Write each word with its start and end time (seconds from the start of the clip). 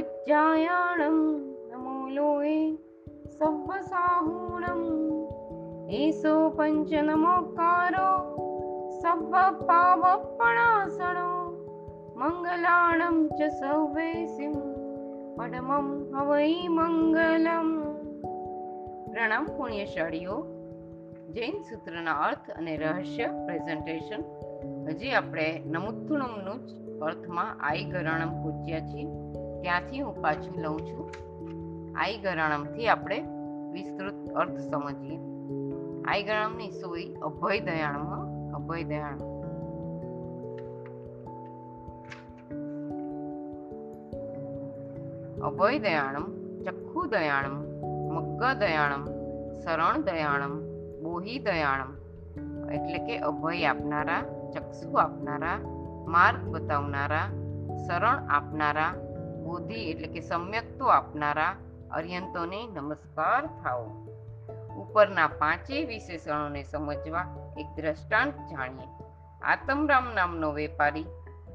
નમો 0.00 0.06
ઉપજ્જાયાણમ 0.06 1.18
નમો 1.72 2.08
લોએ 2.08 2.76
સબ્બસાહૂણમ 3.24 4.82
એસો 5.88 6.50
પંચ 6.50 6.90
નમોકારો 6.92 8.10
સબ્બ 9.02 9.32
પાવપણાસણો 9.66 11.28
મંગલાણમ 12.16 13.28
ચ 13.28 13.50
સૌવેસિમ 13.50 14.52
પડમમ 15.36 15.88
હવૈ 16.14 16.68
મંગલમ 16.68 17.68
પ્રણામ 19.12 19.46
પુણ્યશાળીઓ 19.46 20.46
જૈન 21.30 21.62
સૂત્રના 21.62 22.12
અર્થ 22.12 22.50
અને 22.50 22.76
રહસ્ય 22.76 23.26
પ્રેઝન્ટેશન 23.46 24.22
હજી 24.88 25.10
આપણે 25.10 25.62
નમુત્થુણમનું 25.66 26.66
જ 26.66 26.70
અર્થમાં 27.00 27.60
આઈ 27.60 27.84
ગરણમ 27.84 28.32
પૂજ્યા 28.42 28.80
છીએ। 28.80 29.29
ત્યાંથી 29.62 30.00
હું 30.00 30.22
પાછી 30.22 30.60
લઉં 30.60 30.80
છું. 30.80 31.10
આઈ 31.96 32.18
ગરાણમથી 32.18 32.88
આપણે 32.88 33.20
વિસ્તૃત 33.72 34.30
અર્થ 34.30 34.58
સમજીએ. 34.58 35.18
આઈ 36.04 36.22
ગરાણમની 36.22 36.70
સોઈ 36.70 37.14
અભય 37.22 37.60
દયાણમાં, 37.60 38.52
અભય 38.52 38.84
દયાણ. 38.84 39.18
અભય 45.40 45.78
દયાણમ, 45.78 46.24
ચક્ષુ 46.62 47.06
દયાણમ, 47.06 47.64
મગ્ગ 48.14 48.42
દયાણમ, 48.58 49.04
શરણ 49.60 50.02
દયાણમ, 50.02 50.60
બોહી 51.02 51.38
દયાણમ. 51.38 52.00
એટલે 52.70 52.98
કે 52.98 53.18
અભય 53.18 53.64
આપનારા, 53.64 54.22
ચક્ષુ 54.54 54.92
આપનારા, 54.92 55.58
માર્ગ 56.08 56.48
બતાવનારા, 56.48 57.22
શરણ 57.88 58.28
આપનારા 58.28 59.09
બોધિ 59.50 59.74
એટલે 59.74 60.08
કે 60.08 60.20
સમ્યક્તો 60.20 60.86
આપનારા 60.86 61.56
અર્યંતોને 61.90 62.66
નમસ્કાર 62.66 63.46
થાઓ. 63.46 63.84
ઉપરના 64.76 65.26
પાંચેય 65.26 65.84
વિશેષણોને 65.84 66.62
સમજવા 66.62 67.24
એક 67.58 67.66
દ્રષ્ટાંત 67.76 68.34
જાણીએ. 68.34 68.88
આતમરામ 69.42 70.14
નામનો 70.14 70.52
વેપારી 70.52 71.04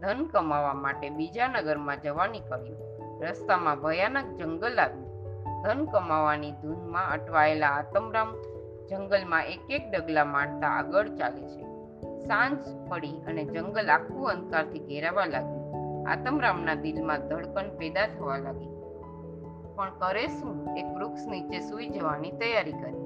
ધન 0.02 0.26
કમાવા 0.26 0.74
માટે 0.74 1.10
બીજા 1.10 1.48
નગરમાં 1.48 2.02
જવા 2.02 2.28
નીકળ્યો 2.28 2.78
રસ્તામાં 3.22 3.82
ભયાનક 3.82 4.26
જંગલ 4.38 4.80
આવ્યું. 4.80 5.12
ધન 5.64 5.86
કમાવાની 5.86 6.52
ધૂનમાં 6.52 7.12
અટવાયેલા 7.12 7.68
આતમરામ 7.68 8.36
જંગલમાં 8.90 9.46
એક 9.46 9.72
એક 9.72 9.92
ડગલા 9.92 10.26
માંડતા 10.26 10.68
આગળ 10.68 11.08
ચાલે 11.08 11.42
છે. 11.42 11.62
સાંજ 12.28 12.90
પડી 12.90 13.22
અને 13.28 13.44
જંગલ 13.46 13.90
આખું 13.90 14.30
અંધકારથી 14.30 14.80
ઘેરાવા 14.80 15.26
લાગ્યું. 15.26 15.55
આતમરામના 16.08 16.74
દિલમાં 16.74 17.28
ધડકન 17.28 17.78
પેદા 17.78 18.08
થવા 18.08 18.38
લાગી. 18.38 18.70
પણ 19.76 19.90
કરે 19.90 20.28
શું 20.28 20.76
એક 20.78 20.86
વૃક્ષ 20.86 21.28
નીચે 21.28 21.60
સૂઈ 21.60 21.90
જવાની 21.90 22.32
તૈયારી 22.32 22.72
કરી. 22.72 23.06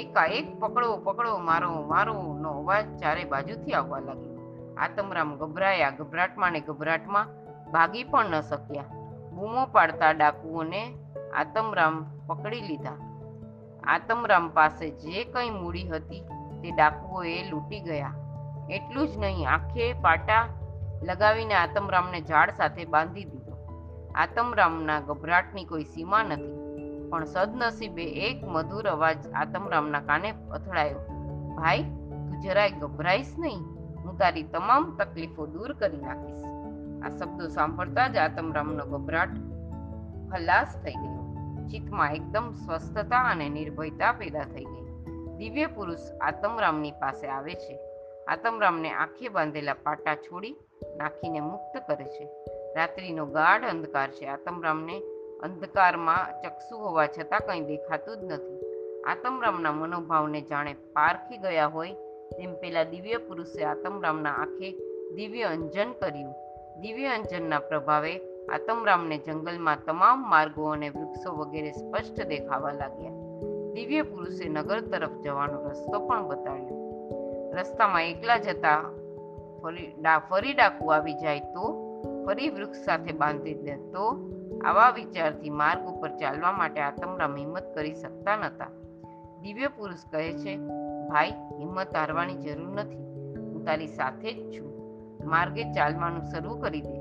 એકાએક 0.00 0.58
પકડો 0.60 0.96
પકડો, 0.96 1.38
મારો 1.38 1.82
મારો 1.82 2.38
નો 2.38 2.50
અવાજ 2.50 2.98
ચારે 2.98 3.24
બાજુથી 3.24 3.72
આવવા 3.72 3.98
લાગ્યો. 3.98 4.36
આતમરામ 4.78 5.36
ગભરાયા, 5.36 5.90
ગભરાટમાં 5.90 6.52
ને 6.52 6.60
ગભરાટમાં 6.60 7.26
ભાગી 7.72 8.04
પણ 8.04 8.26
ન 8.26 8.40
શક્યા. 8.40 8.84
બૂમો 9.30 9.66
પાડતા 9.66 10.10
ડાકુઓને 10.10 10.94
આતમરામ 11.34 12.04
પકડી 12.26 12.60
લીધા. 12.60 13.22
આતમરામ 13.84 14.48
પાસે 14.48 14.90
જે 14.90 15.24
કંઈ 15.24 15.50
મૂડી 15.50 15.88
હતી 15.88 16.20
તે 16.62 16.70
ડાકુઓએ 16.70 17.50
લૂંટી 17.50 17.80
ગયા. 17.80 18.12
એટલું 18.70 19.08
જ 19.08 19.18
નહીં, 19.18 19.48
આંખે 19.50 19.92
પાટા 19.92 20.48
લગાવીને 21.02 21.54
આતમરામને 21.54 22.20
ઝાડ 22.20 22.50
સાથે 22.50 22.84
બાંધી 22.84 23.24
દીધો. 23.24 23.56
આતમરામના 24.14 25.00
ગભરાટની 25.00 25.64
કોઈ 25.64 25.84
સીમા 25.84 26.22
નથી, 26.22 26.66
પણ 27.10 27.24
સદનસીબે 27.24 28.04
એક 28.04 28.44
મધુર 28.44 28.88
અવાજ 28.88 29.16
આતમરામના 29.34 30.00
કાને 30.00 30.30
અથડાયો. 30.30 30.98
ભાઈ, 31.56 31.82
તું 31.82 32.40
જરાય 32.40 32.70
ગભરાઈશ 32.70 33.34
નહીં. 33.38 33.58
હું 33.96 34.18
તારી 34.18 34.42
તમામ 34.42 34.96
તકલીફો 34.96 35.46
દૂર 35.46 35.72
કરી 35.72 35.96
નાખીશ. 35.96 36.44
આ 37.02 37.16
શબ્દો 37.16 37.48
સાંભળતા 37.48 38.08
જ 38.08 38.16
આતમરામનો 38.16 38.84
ગભરાટ 38.84 39.28
ખલાસ 40.30 40.82
થઈ 40.84 40.92
ગયો. 40.92 41.16
ચિત્તમાં 41.66 42.12
એકદમ 42.12 42.52
સ્વસ્થતા 42.52 43.18
અને 43.18 43.48
નિર્ભયતા 43.48 44.12
પેદા 44.12 44.42
થઈ 44.42 44.64
ગઈ. 44.64 44.86
દિવ્ય 45.36 45.66
પુરુષ 45.66 45.98
આતમરામની 46.20 46.90
પાસે 46.90 47.28
આવે 47.28 47.54
છે. 47.54 47.78
આતમરામને 48.28 48.92
આંખે 48.92 49.28
બાંધેલા 49.28 49.74
પાટા 49.74 50.14
છોડી 50.14 50.56
નાખીને 50.96 51.40
મુક્ત 51.40 51.82
કરે 51.86 52.04
છે. 52.04 52.28
રાત્રિનો 52.76 53.26
ગાઢ 53.26 53.64
અંધકાર 53.64 54.08
છે. 54.08 54.26
આતમરામને 54.26 55.00
અંધકારમાં 55.42 56.42
ચક્ષુ 56.42 56.78
હોવા 56.78 57.06
છતાં 57.06 57.40
કંઈ 57.40 57.60
દેખાતું 57.60 58.16
જ 58.16 58.24
નથી. 58.24 58.66
આતમરામના 59.02 59.72
મનોભાવને 59.72 60.40
જાણે 60.40 60.72
પારખી 60.72 61.36
ગયા 61.36 61.66
હોય 61.66 61.92
તેમ 62.30 62.54
પેલા 62.54 62.84
દિવ્ય 62.84 63.16
પુરુષે 63.16 63.64
આતમરામના 63.64 64.30
આંખે 64.30 64.70
દિવ્ય 65.14 65.42
અંજન 65.42 65.92
કર્યું. 65.92 66.34
દિવ્ય 66.80 67.06
અંજનના 67.06 67.58
પ્રભાવે 67.58 68.20
આતમરામને 68.46 69.18
જંગલમાં 69.18 69.76
તમામ 69.86 70.30
માર્ગો 70.30 70.64
અને 70.64 70.88
વૃક્ષો 70.88 71.36
વગેરે 71.36 71.70
સ્પષ્ટ 71.70 72.26
દેખાવા 72.26 72.72
લાગ્યા. 72.72 73.10
દિવ્ય 73.72 74.02
પુરુષે 74.02 74.48
નગર 74.48 74.80
તરફ 74.80 75.12
જવાનો 75.12 75.62
રસ્તો 75.62 76.06
પણ 76.06 76.28
બતાવ્યો. 76.28 76.86
રસ્તામાં 77.56 78.02
એકલા 78.02 78.38
જતા 78.38 78.84
ફરી 79.66 79.94
ડા 80.00 80.18
ફરી 80.18 80.54
ડાકુ 80.54 80.86
આવી 80.86 81.14
જાય 81.14 81.40
તો? 81.40 81.62
ફરી 82.26 82.48
વૃક્ષ 82.48 82.78
સાથે 82.78 83.12
બાંધી 83.12 83.54
દે 83.54 83.76
તો? 83.76 84.32
આવા 84.64 84.90
વિચારથી 84.90 85.50
માર્ગ 85.50 85.80
ઉપર 85.80 86.08
ચાલવા 86.08 86.52
માટે 86.52 86.80
આતમરામ 86.80 87.36
હિંમત 87.36 87.74
કરી 87.74 87.94
શકતા 87.94 88.36
નહોતા 88.36 88.66
દિવ્ય 89.40 89.66
પુરુષ 89.66 89.98
કહે 90.10 90.32
છે, 90.32 90.56
ભાઈ, 91.08 91.30
હિંમત 91.30 91.96
હારવાની 91.96 92.34
જરૂર 92.34 92.68
નથી. 92.68 92.96
હું 93.36 93.64
તારી 93.64 93.86
સાથે 93.86 94.32
જ 94.32 94.60
છું. 94.60 94.70
માર્ગે 95.28 95.64
ચાલવાનું 95.72 96.22
શરૂ 96.22 96.54
કરી 96.54 96.80
દે. 96.80 96.98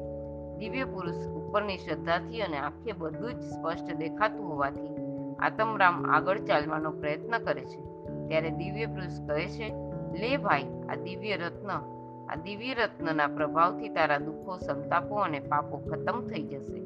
દિવ્ય 0.57 0.83
પુરુષ 0.83 1.27
ઉપરની 1.27 1.77
શ્રદ્ધાથી 1.77 2.41
અને 2.41 2.57
આંખે 2.57 2.91
બધું 2.91 3.33
જ 3.33 3.43
સ્પષ્ટ 3.43 3.95
દેખાતું 3.95 4.49
હોવાથી 4.49 4.95
આતમરામ 5.39 6.11
આગળ 6.11 6.39
ચાલવાનો 6.39 6.91
પ્રયત્ન 6.91 7.37
કરે 7.37 7.61
છે. 7.61 7.81
ત્યારે 8.27 8.49
દિવ્ય 8.49 8.85
પુરુષ 8.85 9.27
કહે 9.27 9.45
છે, 9.45 9.73
લે 10.19 10.37
ભાઈ, 10.37 10.63
આ 10.89 10.95
દિવ્ય 10.95 11.37
રત્ન 11.37 11.94
આ 12.29 12.35
દિવ્ય 12.35 12.73
રત્નના 12.73 13.27
પ્રભાવથી 13.27 13.89
તારા 13.89 14.17
દુઃખો, 14.17 14.57
સંતાપો 14.57 15.15
અને 15.15 15.39
પાપો 15.39 15.77
ખતમ 15.77 16.27
થઈ 16.27 16.43
જશે. 16.43 16.77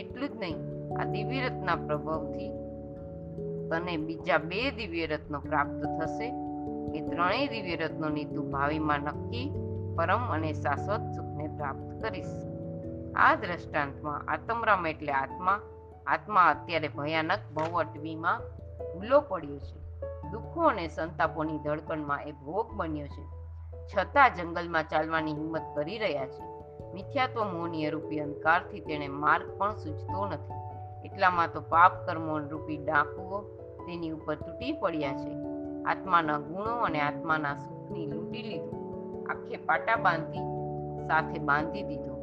એટલું 0.00 0.28
જ 0.28 0.32
નહીં, 0.36 0.56
આ 1.00 1.04
દિવ્ય 1.04 1.40
રત્નના 1.40 1.76
પ્રભાવથી 1.76 2.50
તને 3.70 3.96
બીજા 3.96 4.38
બે 4.38 4.70
દિવ્ય 4.70 5.06
રત્નો 5.06 5.40
પ્રાપ્ત 5.40 5.82
થશે. 6.00 6.34
એ 6.98 7.00
ત્રણેય 7.00 7.48
દિવ્ય 7.48 7.76
રત્નોની 7.76 8.24
તું 8.24 8.50
ભાવિમાં 8.50 9.00
નક્કી, 9.00 9.50
પરમ 9.96 10.30
અને 10.30 10.52
શાશ્વત 10.52 11.00
સુખને 11.00 11.46
પ્રાપ્ત 11.46 12.02
કરીશ. 12.02 12.26
આ 13.16 13.34
દ્રષ્ટાંતમાં 13.34 14.24
આત્મરામ 14.28 14.86
એટલે 14.86 15.12
આત્મા. 15.12 15.60
આત્મા 16.06 16.42
અત્યારે 16.42 16.88
ભયાનક 16.88 17.38
ભવટવીમાં 17.54 18.40
ભૂલો 18.94 19.20
પડ્યો 19.20 19.58
છે. 19.58 20.00
દુઃખો 20.30 20.60
અને 20.60 20.88
સંતાપોની 20.88 21.58
ધડકણમાં 21.58 22.22
એ 22.22 22.32
ભોગ 22.32 22.72
બન્યો 22.72 23.06
છે. 23.06 23.43
છતાં 23.84 24.34
જંગલમાં 24.34 24.82
ચાલવાની 24.82 25.32
હિંમત 25.32 25.62
કરી 25.74 25.98
રહ્યા 25.98 26.26
છે. 26.26 26.42
મિથ્યાત્વ 26.94 27.44
મોહનીય 27.44 27.90
રૂપી 27.90 28.20
અંધકારથી 28.20 28.80
તેણે 28.80 29.08
માર્ગ 29.08 29.58
પણ 29.58 29.70
સૂચતો 29.70 30.26
નથી. 30.26 30.54
એટલામાં 31.04 31.52
તો 31.52 31.60
પાપ 31.60 32.06
કર્મો 32.06 32.38
રૂપી 32.38 32.76
ડાકુઓ 32.76 33.40
તેની 33.86 34.10
ઉપર 34.10 34.34
તૂટી 34.34 34.72
પડ્યા 34.72 35.12
છે. 35.12 35.32
આત્માના 35.84 36.38
ગુણો 36.38 36.74
અને 36.74 37.00
આત્માના 37.00 37.54
સુખની 37.54 38.06
લૂંટી 38.06 38.42
લીધું. 38.42 39.26
આખે 39.30 39.56
પાટા 39.56 39.96
બાંધી, 39.96 40.38
સાથે 41.08 41.38
બાંધી 41.38 41.82
દીધો. 41.82 42.14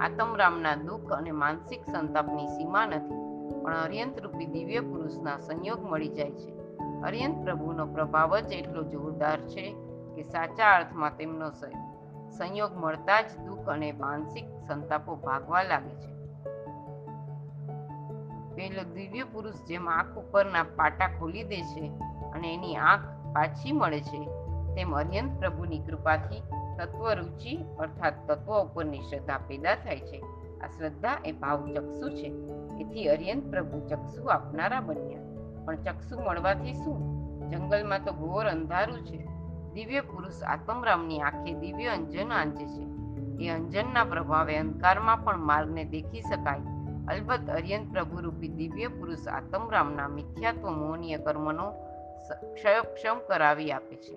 આતમરામના 0.00 0.74
દુઃખ 0.74 1.12
અને 1.12 1.30
માનસિક 1.30 1.84
સંતાપની 1.84 2.46
સીમા 2.46 2.86
નથી, 2.86 3.22
પણ 3.62 3.76
અર્યંત 3.76 4.20
રૂપી 4.20 4.46
દિવ્ય 4.46 4.80
પુરુષના 4.80 5.38
સંયોગ 5.38 5.84
મળી 5.84 6.08
જાય 6.08 6.30
છે. 6.30 6.50
અર્યંત 7.02 7.44
પ્રભુનો 7.44 7.86
પ્રભાવ 7.86 8.38
જ 8.38 8.52
એટલો 8.52 8.82
જોરદાર 8.82 9.40
છે 9.40 9.91
કે 10.14 10.22
સાચા 10.22 10.76
અર્થમાં 10.76 11.16
તેમનો 11.16 11.50
સંયોગ 12.38 12.76
મળતા 12.76 13.20
જ 13.20 13.38
દુઃખ 13.46 13.68
અને 13.68 13.92
માનસિક 13.92 14.44
સંતાપો 14.68 15.16
ભાગવા 15.16 15.62
લાગે 15.62 15.94
છે. 15.94 16.12
પેલો 18.54 18.82
દિવ્ય 18.94 19.22
પુરુષ 19.22 19.54
જેમ 19.68 19.90
આંખ 19.90 20.18
ઉપરના 20.18 20.62
પાટા 20.62 21.08
ખોલી 21.08 21.42
દે 21.42 21.60
છે 21.60 21.88
અને 22.32 22.54
એની 22.54 22.76
આંખ 22.76 23.34
પાછી 23.34 23.72
મળે 23.72 24.00
છે, 24.00 24.24
તેમ 24.74 24.96
અર્યંત 24.96 25.38
પ્રભુની 25.38 25.78
કૃપાથી 25.78 26.42
તત્વ 26.78 27.12
રુચિ 27.12 27.64
અર્થાત 27.78 28.14
તત્વ 28.26 28.62
ઉપરની 28.62 29.00
શ્રદ્ધા 29.00 29.38
પેદા 29.38 29.74
થાય 29.74 30.00
છે. 30.00 30.22
આ 30.64 30.66
શ્રદ્ધા 30.66 31.18
એ 31.24 31.32
ભાવ 31.32 31.74
ચક્ષુ 31.74 32.08
છે. 32.08 32.28
એથી 32.80 33.08
અર્યંત 33.08 33.50
પ્રભુ 33.50 33.88
ચક્ષુ 33.88 34.24
આપનારા 34.24 34.80
બન્યા. 34.80 35.20
પણ 35.64 35.76
ચક્ષુ 35.76 36.20
મળવાથી 36.20 36.72
શું? 36.72 36.98
જંગલમાં 37.48 38.04
તો 38.04 38.12
ઘોર 38.12 38.46
અંધારું 38.46 39.06
છે. 39.06 39.31
દિવ્ય 39.74 40.00
પુરુષ 40.00 40.42
આત્મરામની 40.42 41.20
આંખે 41.20 41.52
દિવ્ય 41.54 41.86
અંજન 41.86 42.32
આંચે 42.32 42.66
છે. 42.66 43.02
એ 43.44 43.48
અંજનના 43.48 44.04
પ્રભાવે 44.04 44.58
અંધકારમાં 44.58 45.24
પણ 45.24 45.38
માર્ગને 45.38 45.84
દેખી 45.84 46.20
શકાય. 46.20 46.60
અલબત્ત 47.08 47.50
અર્યંત 47.50 47.92
પ્રભુરૂપી 47.92 48.48
દિવ્ય 48.48 48.86
પુરુષ 48.86 49.28
આત્મરામના 49.28 50.08
મિથ્યાત્વ 50.08 50.70
મોહનીય 50.70 51.16
કર્મનો 51.16 51.70
ક્ષયક્ષમ 52.54 53.18
કરાવી 53.28 53.72
આપે 53.72 53.96
છે. 53.96 54.16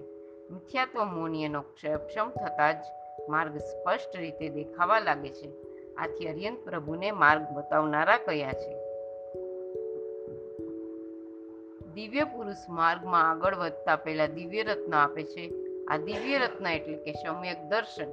મિથ્યાત્વ 0.50 1.04
મોહનીયનો 1.04 1.62
ક્ષયક્ષમ 1.62 2.30
થતાં 2.30 2.74
જ 2.74 2.84
માર્ગ 3.30 3.58
સ્પષ્ટ 3.58 4.20
રીતે 4.20 4.50
દેખાવા 4.50 5.00
લાગે 5.00 5.30
છે. 5.30 5.52
આથી 5.96 6.28
અર્યંત 6.28 6.60
પ્રભુને 6.60 7.12
માર્ગ 7.12 7.42
બતાવનારા 7.42 8.18
કયા 8.18 8.54
છે? 8.54 8.85
દિવ્ય 11.96 12.24
પુરુષ 12.24 12.56
માર્ગમાં 12.70 13.32
આગળ 13.32 13.56
વધતા 13.56 13.96
પહેલા 13.96 14.26
દિવ્ય 14.26 14.64
રત્ન 14.64 14.94
આપે 14.94 15.24
છે. 15.24 15.54
આ 15.86 15.98
દિવ્ય 15.98 16.38
રત્ન 16.38 16.68
એટલે 16.68 16.98
કે 16.98 17.12
સમ્યક 17.12 17.70
દર્શન. 17.70 18.06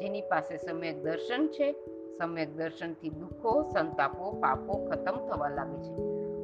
જેની 0.00 0.20
પાસે 0.20 0.56
સમ્યક 0.56 1.02
દર્શન 1.02 1.46
છે, 1.46 1.72
સમ્યક 2.18 2.56
દર્શનથી 2.56 3.10
દુઃખો, 3.10 3.62
સંતાપો, 3.62 4.30
પાપો 4.30 4.72
ખતમ 4.72 5.28
થવા 5.28 5.48
લાગે 5.48 5.82
છે. 5.82 5.94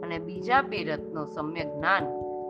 અને 0.01 0.19
બીજા 0.19 0.63
બે 0.63 0.85
રત્નો 0.85 1.25
સમ્યક 1.25 1.77
જ્ઞાન 1.77 2.07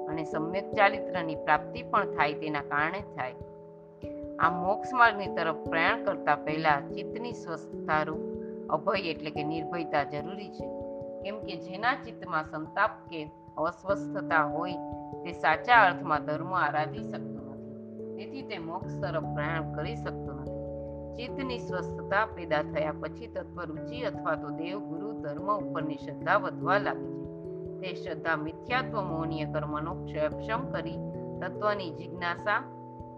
અને 0.09 0.25
સમ્યક 0.25 0.73
ચારિત્રની 0.73 1.35
પ્રાપ્તિ 1.35 1.83
પણ 1.83 2.11
થાય 2.11 2.33
તેના 2.33 2.63
કારણે 2.63 3.01
થાય. 3.01 3.33
આ 4.39 4.51
મોક્ષ 4.51 4.93
માર્ગની 4.93 5.27
તરફ 5.27 5.57
પ્રયાણ 5.57 6.05
કરતા 6.05 6.37
પહેલા 6.37 6.81
ચિત્તની 6.81 7.33
સ્વસ્થતારૂપ 7.33 8.21
અભય 8.71 9.01
એટલે 9.01 9.31
કે 9.31 9.45
નિર્ભયતા 9.45 10.05
જરૂરી 10.05 10.49
છે. 10.49 10.67
કેમ 11.23 11.41
કે 11.41 11.57
જેના 11.57 11.95
ચિત્તમાં 11.95 12.45
સંતાપ 12.45 12.91
કે 13.11 13.44
અસ્વસ્થતા 13.57 14.45
હોય 14.45 14.73
તે 15.25 15.33
સાચા 15.33 15.87
અર્થમાં 15.87 16.27
ધર્મ 16.27 16.55
આરાધી 16.55 17.03
શકતો 17.03 17.51
નથી. 17.51 18.17
તેથી 18.17 18.43
તે 18.43 18.59
મોક્ષ 18.59 19.01
તરફ 19.01 19.23
પ્રયાણ 19.23 19.73
કરી 19.73 19.97
શકતો 19.97 20.33
નથી. 20.33 20.55
ચિત્તની 21.15 21.59
સ્વસ્થતા 21.59 22.27
પેદા 22.27 22.63
થયા 22.63 22.93
પછી 22.93 23.27
તત્વ 23.27 23.63
રુચિ 23.63 24.03
અથવા 24.03 24.35
તો 24.35 24.51
દેવ 24.51 24.79
ગુરુ 24.79 25.13
ધર્મ 25.13 25.59
ઉપરની 25.59 25.97
શ્રદ્ધા 25.97 26.37
વધવા 26.37 26.79
લાગે 26.79 27.07
છે. 27.07 27.25
તે 27.81 27.95
શ્રદ્ધા 27.95 28.37
મિથ્યાત્વ 28.37 29.03
મોહનીય 29.03 29.45
કર્મનો 29.45 29.95
ક્ષયક્ષમ 29.95 30.71
કરી 30.71 30.97
તત્વની 31.41 31.91
જિજ્ઞાસા 31.91 32.61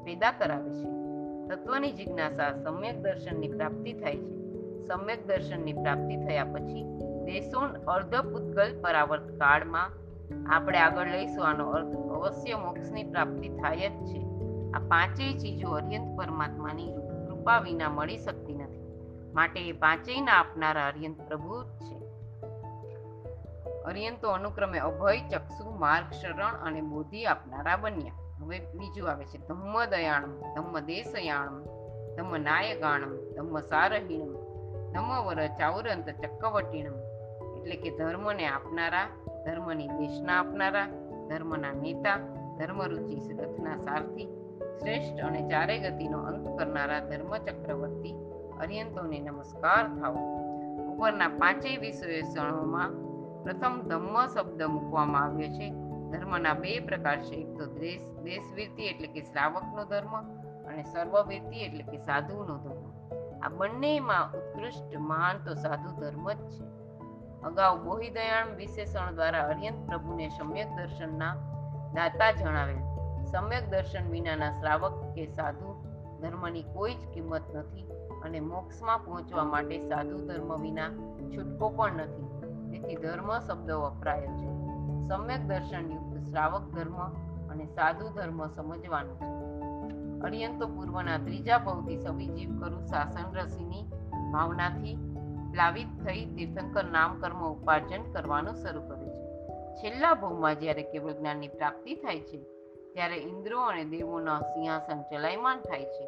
પેદા 0.05 0.33
કરાવે 0.33 0.71
છે. 0.71 0.97
તત્વની 1.49 1.93
જિજ્ઞાસા 1.93 2.53
સમ્યક 2.53 3.03
દર્શનની 3.03 3.49
પ્રાપ્તિ 3.49 3.93
થાય 3.93 4.17
છે. 4.17 4.37
સમ્યક 4.87 5.27
દર્શનની 5.27 5.73
પ્રાપ્તિ 5.73 6.17
થયા 6.17 6.45
પછી 6.45 6.85
દેશોન 7.25 7.69
અર્ધ 7.69 8.15
પૂતગલ 8.15 8.81
પરાવર્ત 8.81 9.29
કાળમાં 9.29 10.06
આપણે 10.49 10.79
આગળ 10.79 11.07
લઈશું. 11.07 11.47
આનો 11.47 11.71
અર્થ 11.71 11.87
અવશ્ય 11.87 12.55
મોક્ષની 12.55 13.05
પ્રાપ્તિ 13.05 13.49
થાય 13.49 13.89
જ 13.89 13.93
છે. 13.93 14.21
આ 14.73 14.79
પાંચેય 14.79 15.39
ચીજો 15.39 15.69
અર્યંત 15.69 16.19
પરમાત્માની 16.19 16.93
કૃપા 17.29 17.59
વિના 17.59 17.89
મળી 17.89 18.19
શકતી 18.19 18.55
નથી. 18.55 18.87
માટે 19.35 19.69
એ 19.69 19.73
પાંચેયના 19.73 20.33
આપનારા 20.33 20.87
અર્યંત 20.87 21.29
પ્રભુ 21.29 21.63
જ 21.63 21.67
છે. 21.67 21.97
અર્યંતો 23.83 24.29
અનુક્રમે 24.29 24.79
અભય, 24.79 25.29
ચક્ષુ, 25.29 25.71
માર્ગ, 25.71 26.13
શરણ 26.13 26.55
અને 26.63 26.81
બોધિ 26.81 27.25
આપનારા 27.25 27.77
બન્યા. 27.77 28.13
હવે 28.41 28.59
બીજું 28.59 29.11
આવે 29.11 29.25
છે. 29.25 29.39
ધમ્મ 29.39 29.85
દયાણમ 29.85 30.55
ધમ્મ 30.55 30.79
દેશયાણમ 30.79 31.65
ધમ્મ 32.17 32.37
નાયગાણમ 32.37 33.17
ધમ્મ 33.35 33.61
સારહીણમ 33.61 34.33
ધમ્મ 34.93 35.25
વર 35.25 35.47
ચાઉરંત 35.47 36.11
ચક્કવટીણમ. 36.11 36.95
એટલે 37.59 37.77
કે 37.77 37.91
ધર્મને 37.91 38.47
આપનારા 38.47 39.09
ધર્મની 39.47 39.89
દેશના 39.89 40.39
આપનારા, 40.39 40.87
ધર્મના 41.29 41.73
નેતા, 41.73 42.17
ધર્મરુચિ 42.59 43.33
રથના 43.33 43.77
સારથી, 43.77 44.27
શ્રેષ્ઠ 44.81 45.25
અને 45.25 45.49
ચારે 45.49 45.79
ગતિનો 45.79 46.19
અંત 46.19 46.59
કરનારા 46.59 47.01
ધર્મ 47.01 47.37
ચક્રવર્તી 47.37 48.13
અર્યંતોને 48.61 49.21
નમસ્કાર 49.21 49.89
થાઓ. 49.89 50.15
ઉપરના 50.93 51.29
પાંચેય 51.29 51.77
વિશેષણોમાં 51.77 52.91
પ્રથમ 53.43 53.81
ધમ્મ 53.81 54.27
શબ્દ 54.27 54.63
મૂકવામાં 54.63 55.23
આવ્યો 55.23 55.49
છે. 55.49 55.71
ધર્મના 56.11 56.55
બે 56.55 56.81
પ્રકાર 56.81 57.17
છે. 57.17 57.35
એક 57.35 57.59
તો 57.59 57.67
દેશ, 57.67 58.19
દેશવીરતિ 58.23 58.83
એટલે 58.83 59.07
કે 59.07 59.21
શ્રાવકનો 59.21 59.85
ધર્મ 59.85 60.21
અને 60.69 60.83
સર્વવીરતિ 60.83 61.57
એટલે 61.57 61.83
કે 61.83 61.97
સાધુનો 61.97 62.59
ધર્મ. 62.59 62.87
આ 63.41 63.49
બંનેમાં 63.49 64.33
ઉત્કૃષ્ટ, 64.33 64.99
મહાન 64.99 65.45
તો 65.45 65.55
સાધુ 65.55 66.01
ધર્મ 66.01 66.33
જ 66.33 66.37
છે. 66.37 66.76
અગાઉ 67.43 67.85
બોહિદયાણ 67.85 68.57
વિશેષણ 68.57 69.15
દ્વારા 69.15 69.43
અર્યંત 69.43 69.87
પ્રભુને 69.87 70.29
સમ્યક 70.29 70.69
દર્શનના 70.77 71.35
દાતા 71.95 72.31
જણાવેલ. 72.31 72.77
સમ્યક 73.25 73.71
દર્શન 73.71 74.11
વિનાના 74.11 74.51
શ્રાવક 74.51 75.15
કે 75.15 75.27
સાધુ 75.27 75.85
ધર્મની 76.21 76.63
કોઈ 76.63 76.95
જ 76.95 76.99
કિંમત 77.15 77.43
નથી 77.55 77.87
અને 78.25 78.41
મોક્ષમાં 78.41 78.99
પહોંચવા 78.99 79.45
માટે 79.45 79.79
સાધુ 79.79 80.27
ધર્મ 80.27 80.61
વિના 80.61 80.89
છૂટકો 81.37 81.69
પણ 81.69 81.93
નથી. 81.93 82.27
તેથી 82.71 82.97
ધર્મ 82.97 83.39
શબ્દ 83.39 83.71
વપરાયો 83.71 84.27
છે. 84.27 84.57
સમ્યક 85.09 85.41
દર્શન 85.41 85.93
યુક્ત 85.93 86.31
શ્રાવક 86.31 86.63
ધર્મ 86.63 86.97
અને 87.49 87.67
સાધુ 87.67 88.09
ધર્મ 88.09 88.47
સમજવાનો 88.47 89.15
છે. 89.15 89.37
અર્યંતો 90.21 90.67
પૂર્વના 90.67 91.19
ત્રીજા 91.19 91.59
ભવથી 91.59 91.97
સવિજીવ 91.97 92.61
કરું 92.61 92.87
શાસન 92.87 93.37
રસીની 93.37 93.83
ભાવનાથી 94.33 95.16
પ્લાવિત 95.57 96.07
થઈ 96.07 96.25
તીર્થંકર 96.25 96.85
નામ 96.85 97.21
કર્મ 97.21 97.53
ઉપાર્જન 97.53 98.13
કરવાનું 98.13 98.55
શરૂ 98.55 98.81
કરે 98.81 99.07
છે. 99.07 99.23
છેલ્લા 99.75 100.15
ભોગમાં 100.15 100.55
જ્યારે 100.55 100.83
કેવળ 100.83 101.13
જ્ઞાનની 101.13 101.49
પ્રાપ્તિ 101.49 101.95
થાય 101.95 102.21
છે, 102.21 102.39
ત્યારે 102.93 103.17
ઇન્દ્રો 103.17 103.61
અને 103.61 103.85
દેવોના 103.85 104.41
સિંહાસન 104.41 105.03
ચલાયમાન 105.03 105.59
થાય 105.59 105.85
છે. 105.85 106.05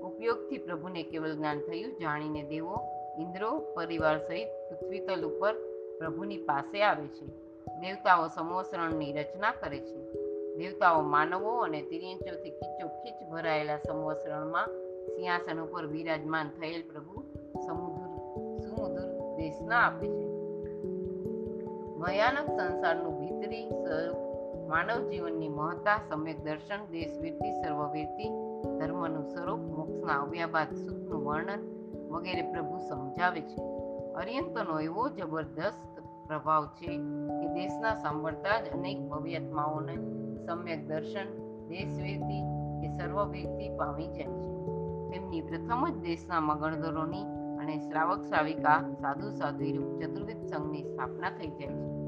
ઉપયોગથી 0.00 0.58
પ્રભુને 0.58 1.02
કેવળ 1.02 1.30
જ્ઞાન 1.30 1.60
થયું 1.60 1.98
જાણીને 2.00 2.42
દેવો 2.42 2.80
ઇન્દ્રો 3.18 3.58
પરિવાર 3.74 4.18
સહિત 4.18 4.48
પૃથ્વીતલ 4.68 5.24
ઉપર 5.24 5.54
પ્રભુની 5.98 6.38
પાસે 6.38 6.82
આવે 6.82 7.06
છે. 7.06 7.26
દેવતાઓ 7.80 8.28
સમવસરણની 8.28 9.12
રચના 9.12 9.52
કરે 9.52 9.78
છે. 9.78 9.96
દેવતાઓ 10.56 11.02
માનવો 11.02 11.56
અને 11.56 11.82
તિર્યંચોથી 11.82 12.50
ખીચોખીચ 12.50 13.30
ભરાયેલા 13.30 13.76
સંવત્સરણમાં 13.76 14.66
સિંહાસન 15.06 15.60
ઉપર 15.60 15.86
વિરાજમાન 15.86 16.50
થયેલ 16.60 16.82
પ્રભુ 16.92 17.22
સમુદ્ર 17.66 18.07
સુમધુર 18.78 19.36
દેશના 19.36 19.78
આપે 19.78 20.06
છે. 20.06 20.28
ભયાનક 21.98 22.46
સંસારનું 22.48 23.20
ભીતરી 23.20 23.70
માનવ 24.68 25.08
જીવનની 25.08 25.48
મહત્તા 25.48 25.96
સમ્યક 25.96 26.44
દર્શન 26.44 26.90
દેશવીરતી 26.90 27.52
સર્વવીરતી 27.52 28.28
ધર્મનું 28.78 29.24
સ્વરૂપ, 29.24 29.58
મોક્ષના 29.58 30.12
આવ્યા 30.12 30.46
બાદ 30.46 30.74
સુખનું 30.74 31.24
વર્ણન 31.24 31.62
વગેરે 32.08 32.42
પ્રભુ 32.42 32.78
સમજાવે 32.78 33.40
છે. 33.40 33.62
અર્યંતનો 34.14 34.80
એવો 34.80 35.08
જબરદસ્ત 35.08 36.00
પ્રભાવ 36.28 36.66
છે 36.66 36.86
કે 37.40 37.46
દેશના 37.54 37.94
સાંભળતા 37.94 38.60
જ 38.60 38.68
અનેક 38.68 39.08
ભવ્યાત્માઓને 39.08 39.94
સમ્યક 40.46 40.88
દર્શન 40.88 41.26
દેશવીરતી 41.68 42.42
કે 42.80 42.88
સર્વવીરતી 42.88 43.76
પામી 43.76 44.06
જાય 44.06 44.24
છે. 44.24 44.48
તેમની 45.10 45.40
પ્રથમ 45.40 45.88
જ 45.88 45.96
દેશના 45.96 46.40
મગણધરોની 46.40 47.37
અને 47.68 47.78
શ્રાવક 47.78 48.24
શ્રાવિકા 48.24 48.90
સાધુ 49.00 49.30
સાધ્વીરૂપ 49.30 50.00
ચતુર્વિધ 50.00 50.36
સંઘની 50.36 50.82
સ્થાપના 50.82 51.30
થઈ 51.30 51.48
જાય 51.48 51.66
છે. 51.66 51.98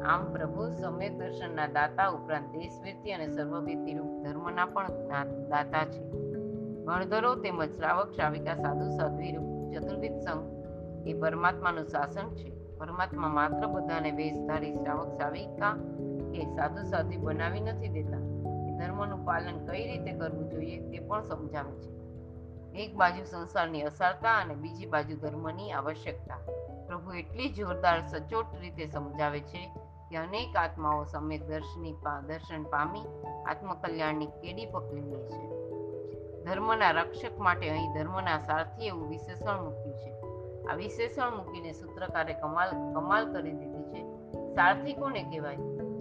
આમ 0.00 0.32
પ્રભુ 0.32 0.70
સમ્યક 0.70 1.18
દર્શનના 1.18 1.66
દાતા 1.66 2.08
ઉપરાંત 2.08 2.56
દેશવીરતી 2.56 3.12
અને 3.12 3.28
સર્વવીરતી 3.28 3.94
રૂપ 3.94 4.24
ધર્મના 4.24 4.66
પણ 4.66 4.86
દાતા 5.48 5.84
છે. 5.84 6.10
ભણધરો 6.84 7.34
તેમજ 7.34 7.70
શ્રાવક 7.76 8.10
શ્રાવિકા 8.10 8.54
સાધુ 8.54 8.88
સાધ્વી 8.96 9.32
રૂપ 9.32 9.72
ચતુર્વિધ 9.72 10.12
સંઘ 10.12 11.08
એ 11.08 11.14
પરમાત્માનું 11.14 11.84
શાસન 11.84 12.34
છે. 12.34 12.76
પરમાત્મા 12.78 13.28
માત્ર 13.28 13.66
બધાને 13.66 14.10
વેશધારી 14.10 14.74
શ્રાવક 14.74 15.08
શ્રાવિકા 15.08 15.72
કે 16.34 16.44
સાધુ 16.44 16.82
સાધ્વી 16.82 17.16
બનાવી 17.16 17.60
નથી 17.60 17.88
દેતા. 17.88 18.18
ધર્મનું 18.78 19.24
પાલન 19.24 19.66
કઈ 19.66 19.86
રીતે 19.92 20.12
કરવું 20.12 20.50
જોઈએ 20.50 20.90
તે 20.90 20.98
પણ 20.98 21.22
સમજાવે 21.22 21.72
છે. 21.72 22.03
એક 22.74 22.96
બાજુ 22.96 23.24
સંસારની 23.24 23.82
અસરતા 23.82 24.38
અને 24.38 24.54
બીજી 24.54 24.86
બાજુ 24.86 25.16
ધર્મની 25.16 25.72
આવશ્યકતા. 25.72 26.36
પ્રભુ 26.86 27.12
એટલી 27.12 27.48
જોરદાર 27.48 28.06
સચોટ 28.06 28.46
રીતે 28.60 28.86
સમજાવે 28.86 29.40
છે 29.40 29.70
કે 30.10 30.16
અનેક 30.16 30.56
આત્માઓ 30.56 31.04
સમ્યક 31.04 31.46
દર્શની 31.48 31.94
દર્શન 32.26 32.62
પામી 32.62 33.00
આત્મકલ્યાણની 33.46 34.26
કેડી 34.26 34.66
પકડી 34.66 35.00
લે 35.00 35.22
છે. 35.22 35.54
ધર્મના 36.44 36.90
રક્ષક 36.90 37.38
માટે 37.38 37.70
અહીં 37.70 37.94
ધર્મના 37.94 38.38
સારથી 38.38 38.86
એવું 38.86 39.08
વિશેષણ 39.08 39.64
મૂક્યું 39.64 39.98
છે. 39.98 40.20
આ 40.66 40.74
વિશેષણ 40.74 41.36
મૂકીને 41.36 41.72
સૂત્રકારે 41.72 42.34
કમાલ 42.34 42.70
કમાલ 42.70 43.32
કરી 43.32 43.52
દીધી 43.52 43.82
છે. 43.82 44.02
સારથી 44.54 44.92
કોને 44.92 45.22
કહેવાય? 45.22 45.56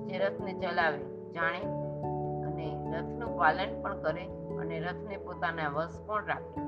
જે 0.05 0.17
રથને 0.17 0.53
ચલાવે, 0.53 1.31
જાણે 1.31 1.59
અને 2.45 2.97
રથનું 2.97 3.37
પાલન 3.37 3.81
પણ 3.81 4.01
કરે 4.01 4.42
અને 4.63 4.79
રથને 4.79 5.17
પોતાના 5.17 5.69
વશ 5.69 5.99
પણ 6.05 6.25
રાખે. 6.25 6.61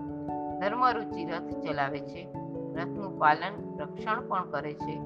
ધર્મરુચિ 0.59 1.25
રથ 1.25 1.63
ચલાવે 1.63 1.99
છે. 1.99 2.27
રથનું 2.75 3.19
પાલન, 3.19 3.77
રક્ષણ 3.79 4.27
પણ 4.27 4.49
કરે 4.49 4.73
છે. 4.73 5.01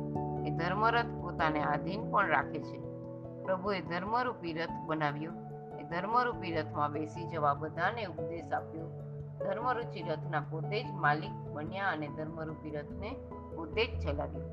એ 0.48 0.50
ધર્મરથ 0.50 1.06
પોતાને 1.06 1.64
આધીન 1.64 2.12
પણ 2.12 2.28
રાખે 2.28 2.60
છે. 2.60 2.78
પ્રભુએ 3.44 3.82
ધર્મરૂપી 3.82 4.54
રથ 4.54 4.70
બનાવ્યો. 4.86 5.32
એ 5.80 5.84
ધર્મરૂપી 5.84 6.56
રથમાં 6.56 6.92
બેસી 6.92 7.28
જવા 7.28 7.54
બધાને 7.54 8.06
ઉપદેશ 8.06 8.54
આપ્યો. 8.54 8.88
ધર્મરુચિ 9.40 10.02
રથના 10.02 10.40
પોતે 10.40 10.84
જ 10.84 10.88
માલિક 10.92 11.32
બન્યા 11.32 11.88
અને 11.88 12.08
ધર્મરૂપી 12.08 12.70
રથને 12.70 13.16
પોતે 13.56 13.86
જ 13.86 14.04
ચલાવ્યો. 14.04 14.50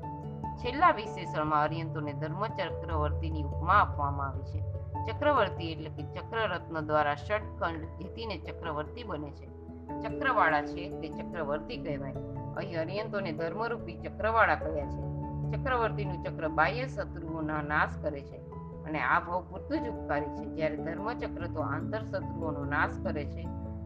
છેલ્લા 0.55 0.91
વિશેષણમાં 0.91 1.63
અરિયંતોને 1.63 2.13
ધર્મ 2.13 2.47
ચક્રવર્તીની 2.47 3.43
ઉપમા 3.43 3.73
આપવામાં 3.73 4.27
આવી 4.27 4.43
છે. 4.43 4.76
ચક્રવર્તી 5.07 5.71
એટલે 5.71 5.89
કે 5.89 6.03
ચક્રરત્ન 6.03 6.81
દ્વારા 6.81 7.15
ષટખંડ 7.15 7.83
જીતીને 7.83 8.37
ચક્રવર્તી 8.37 9.03
બને 9.03 9.31
છે. 9.31 9.57
ચક્રવાળા 10.03 10.61
છે 10.61 11.01
તે 11.01 11.09
ચક્રવર્તી 11.09 11.77
કહેવાય. 11.77 12.13
અહીં 12.57 12.79
અરિયંતોને 12.79 13.31
ધર્મરૂપી 13.31 13.93
ચક્રવાળા 13.93 14.55
કહ્યા 14.55 14.85
છે? 14.85 15.07
ચક્રવર્તીનું 15.51 16.23
ચક્ર 16.23 16.47
બાહ્ય 16.47 16.87
શત્રુઓના 16.87 17.61
નાશ 17.61 17.89
કરે 18.01 18.21
છે 18.21 18.37
અને 18.83 18.99
આ 18.99 19.19
ભાવ 19.19 19.43
પૂરતું 19.49 19.83
જ 19.83 19.89
ઉપકારી 19.89 20.25
છે. 20.25 20.45
જ્યારે 20.45 20.75
ધર્મચક્ર 20.75 21.47
તો 21.47 21.61
આંતર 21.61 22.03
શત્રુઓનો 22.03 22.65
નાશ 22.65 23.03
કરે 23.03 23.25
છે. 23.25 23.41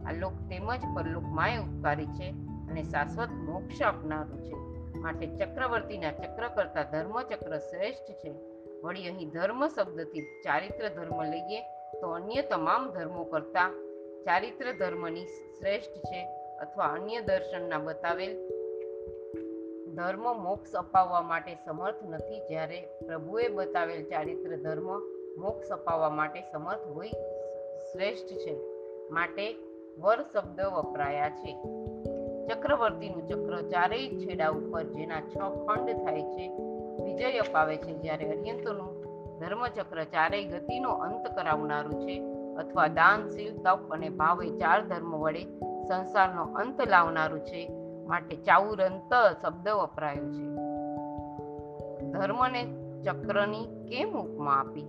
આ 0.06 0.12
લોક 0.12 0.32
તેમજ 0.32 0.80
પરલોકમાંય 0.94 1.58
ઉપકારી 1.58 2.06
છે 2.06 2.30
અને 2.70 2.82
શાશ્વત 2.82 3.28
મોક્ષ 3.28 3.82
આપનારું 3.82 4.42
છે. 4.42 4.54
માટે 4.98 5.26
ચક્રવર્તીના 5.26 6.10
ચક્ર 6.10 6.48
કરતા 6.48 6.82
ધર્મચક્ર 6.82 7.58
શ્રેષ્ઠ 7.58 8.12
છે. 8.12 8.51
વળી 8.82 9.08
અહીં 9.08 9.30
ધર્મ 9.30 9.68
શબ્દથી 9.68 10.26
ચારિત્ર 10.44 10.88
ધર્મ 10.88 11.22
લઈએ 11.22 11.60
તો 12.00 12.10
અન્ય 12.10 12.42
તમામ 12.42 12.90
ધર્મો 12.90 13.24
કરતાં 13.24 13.70
ચારિત્ર 14.24 14.72
ધર્મની 14.72 15.26
શ્રેષ્ઠ 15.26 15.98
છે 15.98 16.20
અથવા 16.60 16.86
અન્ય 16.86 17.20
દર્શનના 17.20 17.78
બતાવેલ 17.78 18.32
ધર્મ 19.94 20.24
મોક્ષ 20.42 20.74
અપાવવા 20.74 21.22
માટે 21.22 21.54
સમર્થ 21.54 22.02
નથી 22.02 22.40
જ્યારે 22.48 22.80
પ્રભુએ 23.06 23.48
બતાવેલ 23.48 24.02
ચારિત્ર 24.02 24.56
ધર્મ 24.56 24.88
મોક્ષ 25.38 25.70
અપાવવા 25.70 26.10
માટે 26.10 26.40
સમર્થ 26.52 26.86
હોય 26.86 27.10
શ્રેષ્ઠ 27.92 28.32
છે 28.36 28.54
માટે 29.10 29.46
વર 29.98 30.20
શબ્દ 30.32 30.60
વપરાયા 30.60 31.28
છે. 31.28 31.52
ચક્રવર્તીનું 32.48 33.26
ચક્ર 33.28 33.62
ચારેય 33.62 34.08
છેડા 34.08 34.50
ઉપર 34.50 34.82
જેના 34.82 35.20
છ 35.20 35.36
ખંડ 35.66 35.88
થાય 36.04 36.22
છે 36.22 36.71
વિજય 37.04 37.38
અપાવે 37.38 37.76
છે 37.76 37.92
જ્યારે 38.02 38.30
અર્યંતોનું 38.30 39.02
ધર્મચક્ર 39.40 40.04
ચારેય 40.04 40.44
ગતિનો 40.44 40.90
અંત 40.90 41.36
કરાવનારું 41.36 42.00
છે 42.00 42.22
અથવા 42.54 42.86
દાનશીલ, 42.86 43.56
તપ 43.56 43.92
અને 43.92 44.08
ભાવે 44.08 44.50
ચાર 44.50 44.86
ધર્મ 44.86 45.14
વડે 45.16 45.44
સંસારનો 45.88 46.42
અંત 46.42 46.88
લાવનારું 46.88 47.40
છે 47.40 47.70
માટે 48.06 48.36
ચાઉરંત 48.36 49.14
શબ્દ 49.42 49.68
વપરાયો 49.68 50.28
છે. 50.32 50.46
ધર્મને 52.10 52.62
ચક્રની 53.02 53.66
કેમ 53.88 54.08
ઉપમા 54.12 54.52
આપી? 54.52 54.88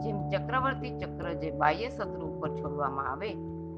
જેમ 0.00 0.28
ચક્રવર્તી 0.28 0.98
ચક્ર 0.98 1.32
જે 1.32 1.50
બાહ્ય 1.50 1.88
શત્રુ 1.88 2.26
ઉપર 2.26 2.48
છોડવામાં 2.48 3.12
આવે, 3.12 3.34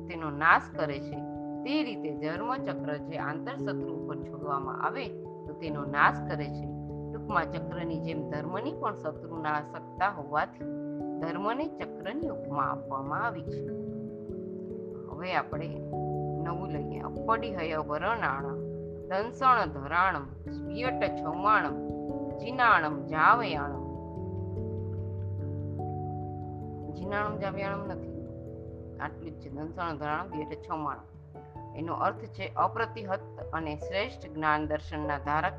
તેનો 0.06 0.30
નાશ 0.30 0.62
કરે 0.76 0.98
છે, 0.98 1.16
તે 1.64 1.82
રીતે 1.82 2.14
ધર્મ 2.14 2.56
ચક્ર 2.56 2.96
જે 2.96 3.18
આંતર 3.18 3.56
શત્રુ 3.56 4.04
ઉપર 4.04 4.16
છોડવામાં 4.16 4.82
આવે, 4.82 5.08
તો 5.46 5.52
તેનો 5.52 5.84
નાશ 5.84 6.30
કરે 6.30 6.44
છે. 6.44 6.73
ટૂંકમાં 7.24 7.52
ચક્રની 7.52 8.00
જેમ 8.00 8.30
ધર્મની 8.30 8.72
પણ 8.72 8.94
શત્રુ 8.94 9.42
નાશકતા 9.42 10.08
હોવાથી 10.08 10.64
ધર્મને 11.20 11.66
ચક્રની 11.66 12.28
ઉપમા 12.28 12.62
આપવામાં 12.62 13.26
આવી 13.26 13.42
છે. 13.42 13.68
હવે 15.10 15.34
આપણે 15.34 15.68
નવું 16.44 16.68
લઈએ. 16.68 17.00
અપડી 17.00 17.54
હય 17.54 17.76
વરણાણ 17.76 18.46
દંસણ 19.08 19.66
ધરાણમ 19.66 20.24
સ્પિયટ 20.50 21.24
છૌમાણમ, 21.24 21.88
જીનાણમ 22.36 23.06
જાવયાણમ. 23.06 23.84
જીનાણમ 26.92 27.36
જાવયાણમ 27.38 27.86
નથી. 27.86 28.28
આટલું 29.00 29.30
જ 29.30 29.40
છે. 29.40 29.48
દંસણ 29.48 29.96
ધરાણમ 29.96 30.26
સ્પિયટ 30.26 30.62
છૌમાણમ. 30.70 31.14
એનો 31.76 31.94
અર્થ 31.94 32.18
છે 32.18 32.52
અપ્રતિહત 32.56 33.20
અને 33.52 33.76
શ્રેષ્ઠ 33.76 34.30
જ્ઞાન 34.34 34.66
દર્શનના 34.66 35.18
ધારક 35.18 35.52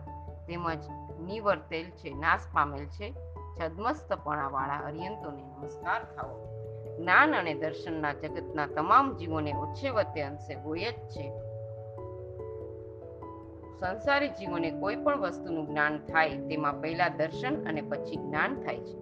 તેમજ 0.48 1.05
નિવર્તેલ 1.26 1.86
છે 1.86 2.10
નાશ 2.14 2.40
પામેલ 2.54 2.86
છે 2.86 3.14
છદ્મસ્તપણાવાળા 3.60 4.80
અરિયંતોને 4.88 5.44
નમસ્કાર 5.44 6.04
થાવો 6.04 6.56
જ્ઞાન 7.00 7.36
અને 7.36 7.54
દર્શનના 7.54 8.14
જગતના 8.14 8.68
તમામ 8.68 9.16
જીવોને 9.16 9.54
ઉચ્છેવતે 9.54 10.22
અંશે 10.22 10.54
હોય 10.54 10.92
જ 10.92 10.94
છે. 10.94 11.32
સંસારી 13.80 14.30
જીવોને 14.30 14.72
કોઈ 14.72 14.96
પણ 14.96 15.20
વસ્તુનું 15.20 15.68
જ્ઞાન 15.68 15.98
થાય, 15.98 16.30
તેમાં 16.30 16.82
પહેલા 16.82 17.08
દર્શન 17.08 17.68
અને 17.68 17.82
પછી 17.82 18.16
જ્ઞાન 18.16 18.56
થાય 18.56 18.80
છે. 18.80 18.98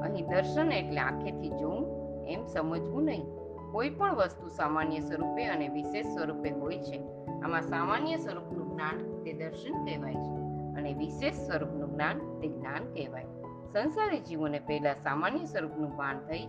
અહીં 0.00 0.28
દર્શન 0.28 0.72
એટલે 0.72 1.00
આંખેથી 1.00 1.50
જોવું, 1.50 1.86
એમ 2.26 2.46
સમજવું 2.46 3.04
નહીં. 3.04 3.26
કોઈ 3.72 3.90
પણ 3.90 4.14
વસ્તુ 4.14 4.48
સામાન્ય 4.48 5.00
સ્વરૂપે 5.00 5.44
અને 5.46 5.68
વિશેષ 5.68 6.06
સ્વરૂપે 6.06 6.50
હોય 6.50 6.78
છે. 6.78 6.98
આમાં 7.44 7.62
સામાન્ય 7.62 8.16
સ્વરૂપનું 8.16 8.70
જ્ઞાન 8.70 9.22
તે 9.22 9.32
દર્શન 9.32 9.84
કહેવાય 9.84 10.14
છે. 10.14 10.33
અને 10.76 10.94
વિશેષ 10.94 11.34
સ્વરૂપનું 11.34 11.92
જ્ઞાન 11.92 12.18
તે 12.18 12.48
જ્ઞાન 12.48 12.94
કહેવાય. 12.94 13.24
સંસારી 13.72 14.20
જીવોને 14.20 14.58
પહેલા 14.58 14.94
સામાન્ય 14.94 15.44
સ્વરૂપનું 15.44 15.96
ભાન 15.96 16.18
થઈ 16.18 16.46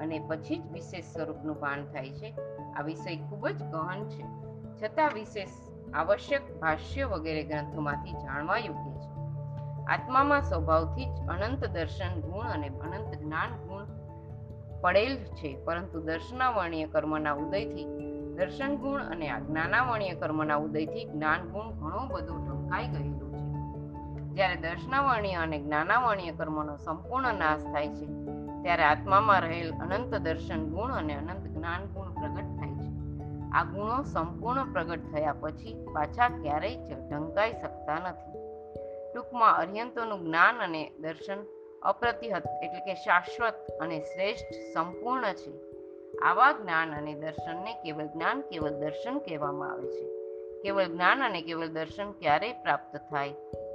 અને 0.00 0.24
પછી 0.28 0.58
જ 0.58 0.72
વિશેષ 0.72 1.04
સ્વરૂપનું 1.04 1.60
ભાન 1.60 1.84
થાય 1.84 2.10
છે. 2.10 2.34
આ 2.76 2.82
વિષય 2.82 3.16
ખૂબ 3.16 3.48
જ 3.48 3.62
ગહન 3.62 4.08
છે. 4.08 4.22
છતાં 4.82 5.10
વિશેષ 5.14 5.48
આવશ્યક 5.94 6.60
ભાષ્ય 6.60 7.04
વગેરે 7.04 7.44
ગ્રંથોમાંથી 7.44 8.12
જાણવા 8.12 8.58
યોગ્ય 8.58 9.00
છે. 9.00 9.12
આત્મામાં 9.86 10.42
સ્વભાવથી 10.42 11.04
જ 11.04 11.28
અનંત 11.28 11.66
દર્શન 11.66 12.20
ગુણ 12.20 12.46
અને 12.46 12.68
અનંત 12.68 13.14
જ્ઞાન 13.14 13.68
ગુણ 13.68 13.84
પડેલ 14.80 15.16
છે. 15.16 15.64
પરંતુ 15.64 16.00
દર્શનાવર્ણીય 16.00 16.86
કર્મના 16.86 17.32
ઉદયથી 17.32 17.86
દર્શન 18.36 18.76
ગુણ 18.76 19.02
અને 19.02 19.30
જ્ઞાનાવર્ણીય 19.48 20.14
કર્મના 20.14 20.56
ઉદયથી 20.56 21.04
જ્ઞાન 21.04 21.40
ગુણ 21.40 21.70
ઘણો 21.70 22.06
બધો 22.06 22.34
ઢંકાઈ 22.36 22.88
ગયેલો 22.88 23.31
જ્યારે 24.34 24.56
દર્શનાવર્ણીય 24.56 25.34
અને 25.34 25.58
જ્ઞાનાવર્ણીય 25.58 26.32
કર્મનો 26.32 26.76
સંપૂર્ણ 26.76 27.34
નાશ 27.34 27.60
થાય 27.60 27.88
છે, 27.88 28.06
ત્યારે 28.62 28.82
આત્મામાં 28.82 29.40
રહેલ 29.40 29.72
અનંત 29.72 30.14
દર્શન 30.14 30.70
ગુણ 30.70 30.92
અને 30.92 31.14
અનંત 31.14 31.46
જ્ઞાન 31.46 31.86
ગુણ 31.86 32.10
પ્રગટ 32.10 32.44
થાય 32.44 32.70
છે. 32.70 32.92
આ 33.52 33.64
ગુણો 33.64 34.02
સંપૂર્ણ 34.02 34.72
પ્રગટ 34.72 35.00
થયા 35.12 35.32
પછી 35.32 35.86
પાછા 35.92 36.28
ક્યારેય 36.28 36.76
ઢંકાઈ 37.10 37.52
શકતા 37.52 37.94
નથી. 37.94 38.38
ટૂંકમાં 39.14 39.56
અર્યંતોનું 39.56 40.24
જ્ઞાન 40.24 40.58
અને 40.58 40.90
દર્શન 41.00 41.44
અપ્રતિહત 41.82 42.42
એટલે 42.62 42.80
કે 42.80 42.94
શાશ્વત 42.94 43.54
અને 43.80 44.00
શ્રેષ્ઠ 44.00 44.74
સંપૂર્ણ 44.74 45.32
છે. 45.32 45.52
આવા 46.18 46.52
જ્ઞાન 46.52 46.94
અને 46.94 47.14
દર્શનને 47.14 47.74
કેવળ 47.74 48.06
જ્ઞાન 48.06 48.40
કેવળ 48.40 48.70
દર્શન 48.70 49.18
કહેવામાં 49.18 49.72
આવે 49.72 49.86
છે. 49.86 50.06
કેવળ 50.62 50.84
જ્ઞાન 50.84 51.24
અને 51.24 51.42
કેવળ 51.42 51.66
દર્શન 51.66 52.12
ક્યારેય 52.12 52.52
પ્રાપ્ત 52.52 52.96
થાય 52.96 53.32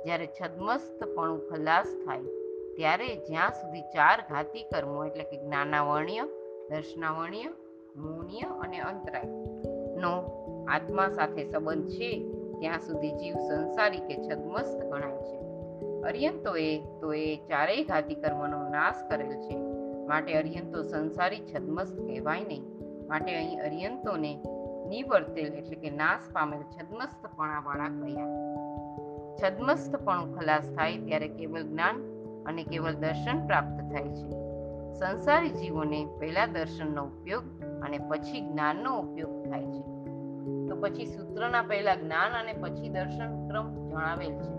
જ્યારે 0.08 0.28
છદ્મસ્તપણું 0.28 1.50
ખલાસ 1.50 1.86
થાય, 1.86 2.22
ત્યારે 2.76 3.16
જ્યાં 3.16 3.52
સુધી 3.52 3.82
ચાર 3.82 4.24
ઘાતી 4.30 4.64
કર્મો 4.64 5.06
એટલે 5.06 5.24
કે 5.24 5.38
જ્ઞાનાવર્ણ્ય, 5.38 6.22
દર્શનાવર્ણ્ય, 6.70 7.44
મૌન્ય 7.96 8.40
અને 8.40 8.80
અંતરાય 8.80 9.26
નો 9.96 10.14
આત્મા 10.70 11.10
સાથે 11.10 11.44
સંબંધ 11.44 11.90
છે, 11.90 12.32
ત્યાં 12.60 12.80
સુધી 12.80 13.12
જીવ 13.12 13.36
સંસારી 13.36 13.98
કે 13.98 14.16
છદ્મસ્ત 14.16 14.82
ગણાય 14.82 15.18
છે. 15.18 15.38
અર્યંતોએ 16.02 16.80
તો 17.00 17.14
એ 17.14 17.36
ચારેય 17.36 17.84
ઘાતી 17.84 18.16
કર્મનો 18.16 18.70
નાશ 18.70 18.96
કરેલ 19.10 19.40
છે. 19.40 19.58
માટે 20.08 20.34
અર્યંતો 20.34 20.84
સંસારી 20.84 21.42
છદ્મસ્ત 21.56 22.00
કહેવાય 22.00 22.44
નહીં. 22.44 22.64
માટે 23.08 23.36
અહીં 23.36 23.60
અર્યંતોને 23.60 24.40
નિવર્તેલ 24.88 25.54
એટલે 25.54 25.76
કે 25.76 25.90
નાશ 25.90 26.34
પામેલ 26.34 26.62
છદ્મસ્તપણાવાળા 26.62 27.88
કહ્યા 27.88 28.57
છદ્મસ્તપણું 29.44 30.40
ખલાસ 30.40 30.70
થાય 30.76 30.98
ત્યારે 30.98 31.28
કેવળ 31.28 31.62
જ્ઞાન 31.62 31.96
અને 32.46 32.64
કેવળ 32.64 32.94
દર્શન 32.94 33.48
પ્રાપ્ત 33.48 33.94
થાય 33.94 34.04
છે. 34.04 34.48
સંસારી 34.94 35.50
જીવોને 35.50 36.08
પહેલા 36.20 36.46
દર્શનનો 36.46 37.04
ઉપયોગ 37.04 37.44
અને 37.82 37.98
પછી 37.98 38.42
જ્ઞાનનો 38.42 39.00
ઉપયોગ 39.00 39.50
થાય 39.50 39.64
છે. 39.64 39.82
તો 40.68 40.76
પછી 40.82 41.06
સૂત્રના 41.06 41.62
પહેલા 41.62 41.96
જ્ઞાન 41.96 42.32
અને 42.32 42.54
પછી 42.54 42.90
દર્શન 42.90 43.48
ક્રમ 43.48 43.90
જણાવેલ 43.90 44.32
છે. 44.32 44.58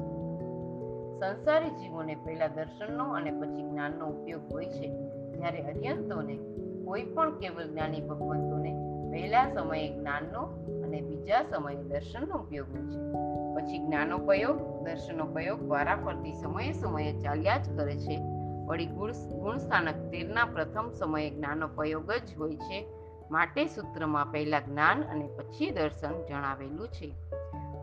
સંસારી 1.20 1.70
જીવોને 1.70 2.14
પહેલા 2.14 2.46
દર્શનનો 2.46 3.04
અને 3.04 3.30
પછી 3.30 3.62
જ્ઞાનનો 3.62 4.06
ઉપયોગ 4.06 4.52
હોય 4.52 4.66
છે, 4.66 4.88
જ્યારે 5.32 5.62
અર્યંતોને 5.62 6.38
કોઈ 6.84 7.02
પણ 7.02 7.38
કેવળ 7.38 7.64
જ્ઞાની 7.64 8.00
ભગવંતોને 8.00 8.76
પહેલા 9.10 9.54
સમયે 9.54 9.98
જ્ઞાનનો 9.98 10.42
અને 10.88 11.00
બીજા 11.00 11.42
સમયે 11.42 11.74
દર્શનનો 11.74 12.34
ઉપયોગ 12.34 12.72
હોય 12.72 12.82
છે. 12.82 13.12
પછી 13.54 13.78
જ્ઞાનોપયોગ 13.78 14.84
દર્શનોપયોગ 14.84 15.60
દ્વારા 15.60 15.96
ફરતી 15.96 16.32
સમયે 16.32 16.72
સમયે 16.72 17.20
ચાલ્યા 17.20 17.58
જ 17.58 17.76
કરે 17.76 17.96
છે. 17.96 18.18
વળી 18.66 18.86
ગુણ, 18.86 19.12
ગુણસ્થાનક 19.12 20.10
તેરના 20.10 20.44
પ્રથમ 20.44 20.90
સમયે 20.90 21.30
જ્ઞાનોપયોગ 21.30 22.12
જ 22.12 22.36
હોય 22.38 22.56
છે. 22.56 22.88
માટે 23.30 23.66
સૂત્રમાં 23.66 24.32
પહેલા 24.32 24.60
જ્ઞાન 24.60 25.02
અને 25.02 25.26
પછી 25.26 25.70
દર્શન 25.70 26.26
જણાવેલું 26.26 26.88
છે. 26.88 27.14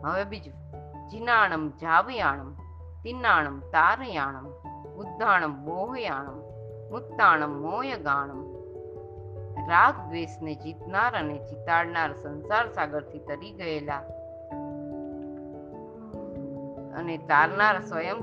હવે 0.04 0.24
બીજું, 0.24 0.54
જીનાણમ 1.08 1.68
જાવયાણમ 1.68 2.54
તિન્નાણમ 3.02 3.60
તારયાણમ, 3.60 4.46
ઉદ્ધાણમ 4.94 5.64
મોહયાણમ 5.64 6.46
મુત્તાણમ 6.90 7.62
મોયગાણમ 7.62 8.45
રાગ 9.56 10.08
દ્વેષને 10.08 10.54
જીતનાર 10.54 11.14
અને 11.14 11.38
જીતાડનાર 11.38 12.12
સંસાર 12.12 12.68
સાગરથી 12.68 13.18
તરી 13.18 13.52
ગયેલા. 13.52 13.98
અને 16.98 17.16
તારનાર 17.16 17.80
સ્વયં 17.80 18.20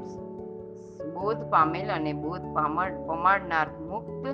બોધ 1.13 1.37
પામેલ 1.37 1.91
અને 1.91 2.13
બોધ 2.13 2.41
પામડ, 2.41 2.93
પમાડનાર 3.07 3.69
મુક્ત, 3.69 4.27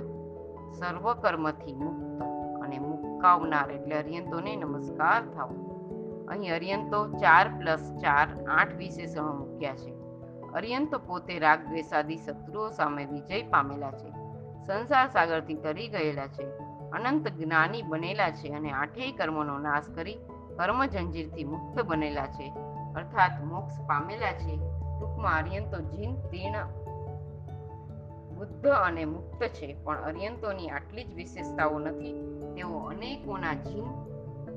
સર્વકર્મથી 0.79 1.73
મુક્ત 1.73 2.23
અને 2.63 2.79
મુકાવનાર 2.79 3.71
એટલે 3.71 3.95
અરિયંતોને 3.95 4.55
નમસ્કાર 4.55 5.21
થાવ. 5.21 5.49
અહીં 6.27 6.55
અરિયંતો 6.55 7.07
ચાર 7.07 7.49
પ્લસ 7.57 7.97
ચાર 8.01 8.27
આઠ 8.49 8.75
વિશેષણો 8.75 9.33
મૂક્યા 9.33 9.75
છે. 9.75 9.93
અરિયંતો 10.53 10.99
પોતે 10.99 11.39
રાગ 11.39 11.59
દ્વેષાદી 11.59 12.17
શત્રુઓ 12.17 12.69
સામે 12.69 13.05
વિજય 13.05 13.41
પામેલા 13.41 13.91
છે. 13.91 14.09
સંસાર 14.65 15.07
સાગરથી 15.07 15.53
તરી 15.53 15.87
ગયેલા 15.87 16.27
છે. 16.27 16.68
અનંત 16.93 17.27
જ્ઞાની 17.27 17.81
બનેલા 17.81 18.31
છે 18.31 18.53
અને 18.53 18.71
આઠેય 18.71 19.11
કર્મોનો 19.11 19.57
નાશ 19.57 19.83
કરી 19.95 20.13
કર્મ 20.57 20.85
જંજીરથી 20.85 21.43
મુક્ત 21.43 21.81
બનેલા 21.81 22.25
છે. 22.25 22.53
અર્થાત 22.95 23.43
મોક્ષ 23.43 23.81
પામેલા 23.87 24.31
છે. 24.31 24.55
ટૂંકમાં 24.99 25.37
અર્યંતો 25.37 25.77
જીન 25.77 26.15
તીર્ણ 26.15 26.67
બુદ્ધ 28.35 28.67
અને 28.67 29.05
મુક્ત 29.05 29.43
છે. 29.43 29.83
પણ 29.83 29.97
અર્યંતોની 29.97 30.69
આટલી 30.69 31.03
જ 31.03 31.13
વિશેષતાઓ 31.13 31.79
નથી. 31.79 32.13
તેઓ 32.55 32.79
અનેકોના 32.79 33.53
જીન 33.53 33.85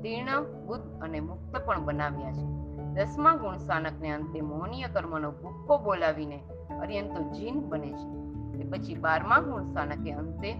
તીર્ણ 0.01 0.43
બુદ્ધ 0.43 1.01
અને 1.01 1.19
મુક્ત 1.19 1.65
પણ 1.65 1.81
બનાવ્યા 1.81 2.31
છે. 2.31 2.63
દસમા 2.93 3.35
ગુણ 3.35 3.57
સ્થાનકને 3.57 4.11
અંતે 4.11 4.41
મોહનીય 4.41 4.85
કર્મનો 4.93 5.31
ભૂક્કો 5.31 5.77
બોલાવીને 5.77 6.43
અર્યંતો 6.81 7.31
જીન 7.31 7.61
બને 7.61 7.93
છે. 7.93 8.23
પછી 8.63 8.95
બારમા 8.95 9.39
ગુણ 9.39 9.63
સ્થાનકે 9.63 10.11
અંતે 10.11 10.55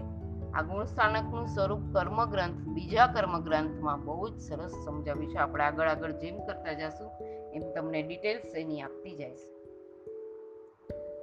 આ 0.54 0.62
ગુણ 0.62 0.84
સ્થાનકનું 0.84 1.46
સ્વરૂપ 1.46 1.80
કર્મ 1.94 2.24
ગ્રંથ 2.24 2.68
બીજા 2.68 3.06
કર્મ 3.06 3.44
ગ્રંથમાં 3.44 4.04
બહુ 4.04 4.28
જ 4.28 4.40
સરસ 4.40 4.70
સમજાવ્યું 4.84 5.32
છે. 5.32 5.38
આપણે 5.38 5.64
આગળ 5.64 5.88
આગળ 5.88 6.12
જેમ 6.12 6.46
કરતા 6.46 6.72
જશું, 6.72 7.10
એમ 7.52 7.72
તમને 7.74 8.02
ડિટેલ્સ 8.02 8.56
એની 8.56 8.82
આપતી 8.82 9.16
જઈશ. 9.16 9.38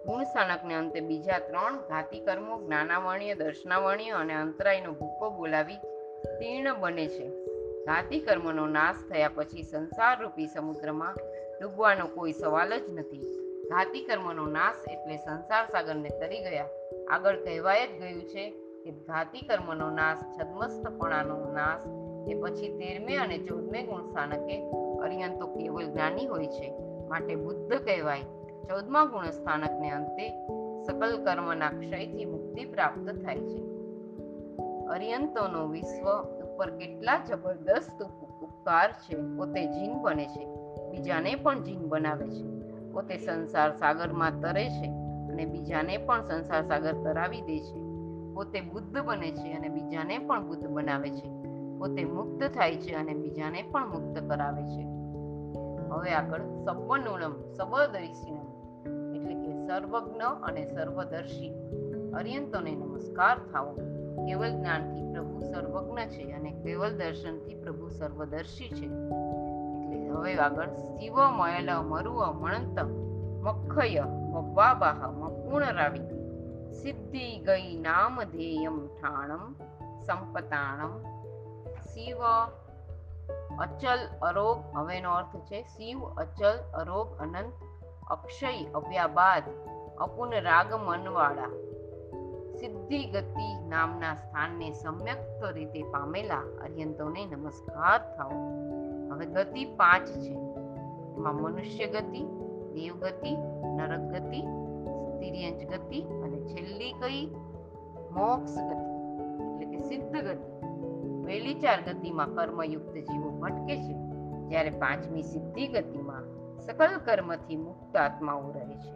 ગુણ 0.05 0.23
સ્થાનકને 0.23 0.73
અંતે 0.73 0.99
બીજા 0.99 1.39
ત્રણ 1.39 1.77
ઘાતી 1.77 2.19
કર્મો, 2.19 2.65
જ્ઞાનાવર્ણ્ય, 2.65 3.35
દર્શનાવર્ણ્ય 3.35 4.09
અને 4.09 4.33
અંતરાયનો 4.33 4.91
ભૂકો 4.91 5.29
બોલાવી 5.29 5.77
તીર્ણ 6.39 6.73
બને 6.79 7.07
છે. 7.07 7.45
ઘાતી 7.85 8.19
કર્મનો 8.19 8.67
નાશ 8.67 8.95
થયા 9.09 9.29
પછી 9.35 9.63
સંસાર 9.63 10.21
રૂપી 10.21 10.47
સમુદ્રમાં 10.47 11.15
ડૂબવાનો 11.61 12.07
કોઈ 12.07 12.31
સવાલ 12.31 12.79
જ 12.79 12.89
નથી. 12.89 13.21
ઘાતી 13.69 14.05
કર્મનો 14.05 14.45
નાશ 14.45 14.75
એટલે 14.91 15.17
સંસાર 15.17 15.65
સાગરને 15.65 16.09
તરી 16.09 16.39
ગયા. 16.39 16.67
આગળ 17.09 17.43
કહેવાય 17.43 17.87
જ 17.87 18.01
ગયું 18.01 18.23
છે 18.23 18.60
કે 18.83 18.91
ઘાતી 18.91 19.41
કર્મનો 19.41 19.89
નાશ 19.89 20.17
છદ્મસ્થપણાનો 20.37 21.53
નાશ 21.53 21.81
એ 22.29 22.33
પછી 22.41 22.77
તેરમે 22.77 23.15
અને 23.15 23.37
ચૌદમે 23.37 23.83
ગુણ 23.83 24.01
સ્થાનકે 24.01 24.55
અરિયંતો 25.03 25.47
કેવલ 25.47 25.85
જ્ઞાની 25.91 26.25
હોય 26.25 26.47
છે, 26.47 26.73
માટે 27.07 27.35
બુદ્ધ 27.35 27.73
કહેવાય. 27.73 28.21
ચૌદમા 28.69 29.05
ગુણ 29.05 29.25
સ્થાનકને 29.25 29.89
અંતે 29.89 30.25
સકલ 30.87 31.23
કર્મના 31.25 31.69
ક્ષયથી 31.69 32.25
મુક્તિ 32.25 32.65
પ્રાપ્ત 32.65 33.09
થાય 33.25 33.39
છે. 33.39 33.61
અરિયંતોનો 34.85 35.67
વિશ્વ 35.67 36.07
ઉપર 36.45 36.69
કેટલા 36.69 37.17
જબરદસ્ત 37.17 38.01
ઉપકાર 38.41 38.91
છે, 38.91 39.15
પોતે 39.37 39.65
જીન 39.65 40.01
બને 40.01 40.25
છે, 40.25 40.45
બીજાને 40.89 41.35
પણ 41.35 41.63
જીન 41.63 41.87
બનાવે 41.89 42.29
છે. 42.29 42.43
પોતે 42.91 43.17
સંસાર 43.17 43.71
સાગરમાં 43.71 44.41
તરે 44.41 44.69
છે 44.69 44.87
અને 45.31 45.45
બીજાને 45.45 45.97
પણ 45.97 46.21
સંસાર 46.21 46.61
સાગર 46.61 46.93
તરાવી 46.93 47.41
દે 47.41 47.59
છે. 47.59 47.80
પોતે 48.33 48.61
બુદ્ધ 48.61 48.97
બને 48.97 49.31
છે 49.31 49.53
અને 49.53 49.69
બીજાને 49.69 50.17
પણ 50.17 50.47
બુદ્ધ 50.47 50.67
બનાવે 50.67 51.09
છે. 51.09 51.41
પોતે 51.77 52.03
મુક્ત 52.03 52.43
થાય 52.43 52.75
છે 52.75 52.93
અને 52.93 53.13
બીજાને 53.13 53.61
પણ 53.61 53.87
મુક્ત 53.87 54.29
કરાવે 54.29 54.63
છે. 54.63 54.91
હવે 55.89 56.11
આગળ 56.11 56.41
સબ્બનુણમ 56.41 57.41
સર્વદર્શીનમ, 57.41 58.47
એટલે 59.15 59.33
કે 59.33 59.53
સર્વજ્ઞ 59.53 60.21
અને 60.43 60.65
સર્વદર્શી. 60.65 61.53
અરિયંતોને 62.13 62.75
નમસ્કાર 62.75 63.37
થાવો. 63.37 63.73
કેવલ 64.25 64.49
જ્ઞાનથી 64.49 65.13
પ્રભુ 65.13 65.39
સર્વજ્ઞ 65.39 65.97
છે 65.97 66.31
અને 66.31 66.51
કેવલ 66.51 66.97
દર્શનથી 66.97 67.55
પ્રભુ 67.55 67.89
સર્વદર્શી 67.89 68.69
છે. 68.69 68.85
એટલે 68.85 70.09
હવે 70.09 70.35
આગળ 70.35 70.69
શિવ 70.69 71.13
મયલ 71.13 71.69
મરુવ 71.81 72.31
મણંત 72.31 72.79
મખય 73.43 74.01
મબ્બાબાહ 74.01 75.11
મપૂર્ણરાવી 75.11 76.20
સિદ્ધિ 76.71 77.39
ગઈ 77.39 77.79
નામ 77.79 78.23
ધ્યેયમ 78.23 78.87
ઠાણમ 78.87 79.53
સંપતાણમ 80.05 80.93
શિવ 81.81 82.17
અચલ 83.59 83.99
અરોગ 84.21 84.77
હવેનો 84.77 85.11
અર્થ 85.11 85.35
છે 85.35 85.63
શિવ 85.63 86.03
અચલ 86.03 86.57
અરોગ 86.73 87.17
અનંત 87.19 87.53
અક્ષય 88.09 88.65
અવ્યાબાદ 88.75 89.43
અપુન 89.97 90.31
રાગ 90.41 90.73
મનવાળા। 90.73 91.51
સિદ્ધિ 92.59 93.05
ગતિ 93.05 93.67
નામના 93.67 94.15
સ્થાનને 94.15 94.71
સમ્યક 94.71 95.43
રીતે 95.53 95.83
પામેલા 95.83 96.39
અર્યંતોને 96.63 97.25
નમસ્કાર 97.25 98.15
થાઓ। 98.17 98.39
હવે 99.11 99.25
ગતિ 99.25 99.65
પાંચ 99.65 100.07
છે, 100.07 100.33
એમાં 101.15 101.35
મનુષ્ય 101.35 101.87
ગતિ, 101.87 102.23
દેવ 102.73 102.99
ગતિ, 102.99 103.35
નરક 103.77 103.99
ગતિ 103.99 104.60
તિર્યંજ 105.21 105.63
ગતિ 105.63 106.01
અને 106.23 106.37
છેલ્લી 106.41 106.93
કઈ 106.93 107.25
મોક્ષ 108.11 108.55
ગતિ, 108.59 108.87
એટલે 109.45 109.65
કે 109.65 109.77
સિદ્ધ 109.77 110.17
ગતિ. 110.17 110.49
પહેલી 111.25 111.53
ચાર 111.53 111.81
ગતિમાં 111.81 112.35
કર્મયુક્ત 112.35 112.95
જીવો 112.97 113.29
ભટકે 113.29 113.75
છે, 113.75 113.93
જ્યારે 114.49 114.69
પાંચમી 114.69 115.23
સિદ્ધિ 115.23 115.67
ગતિમાં 115.67 116.25
સકલ 116.59 116.97
કર્મથી 117.05 117.55
મુક્ત 117.55 117.97
આત્માઓ 117.97 118.51
રહે 118.51 118.75
છે. 118.75 118.91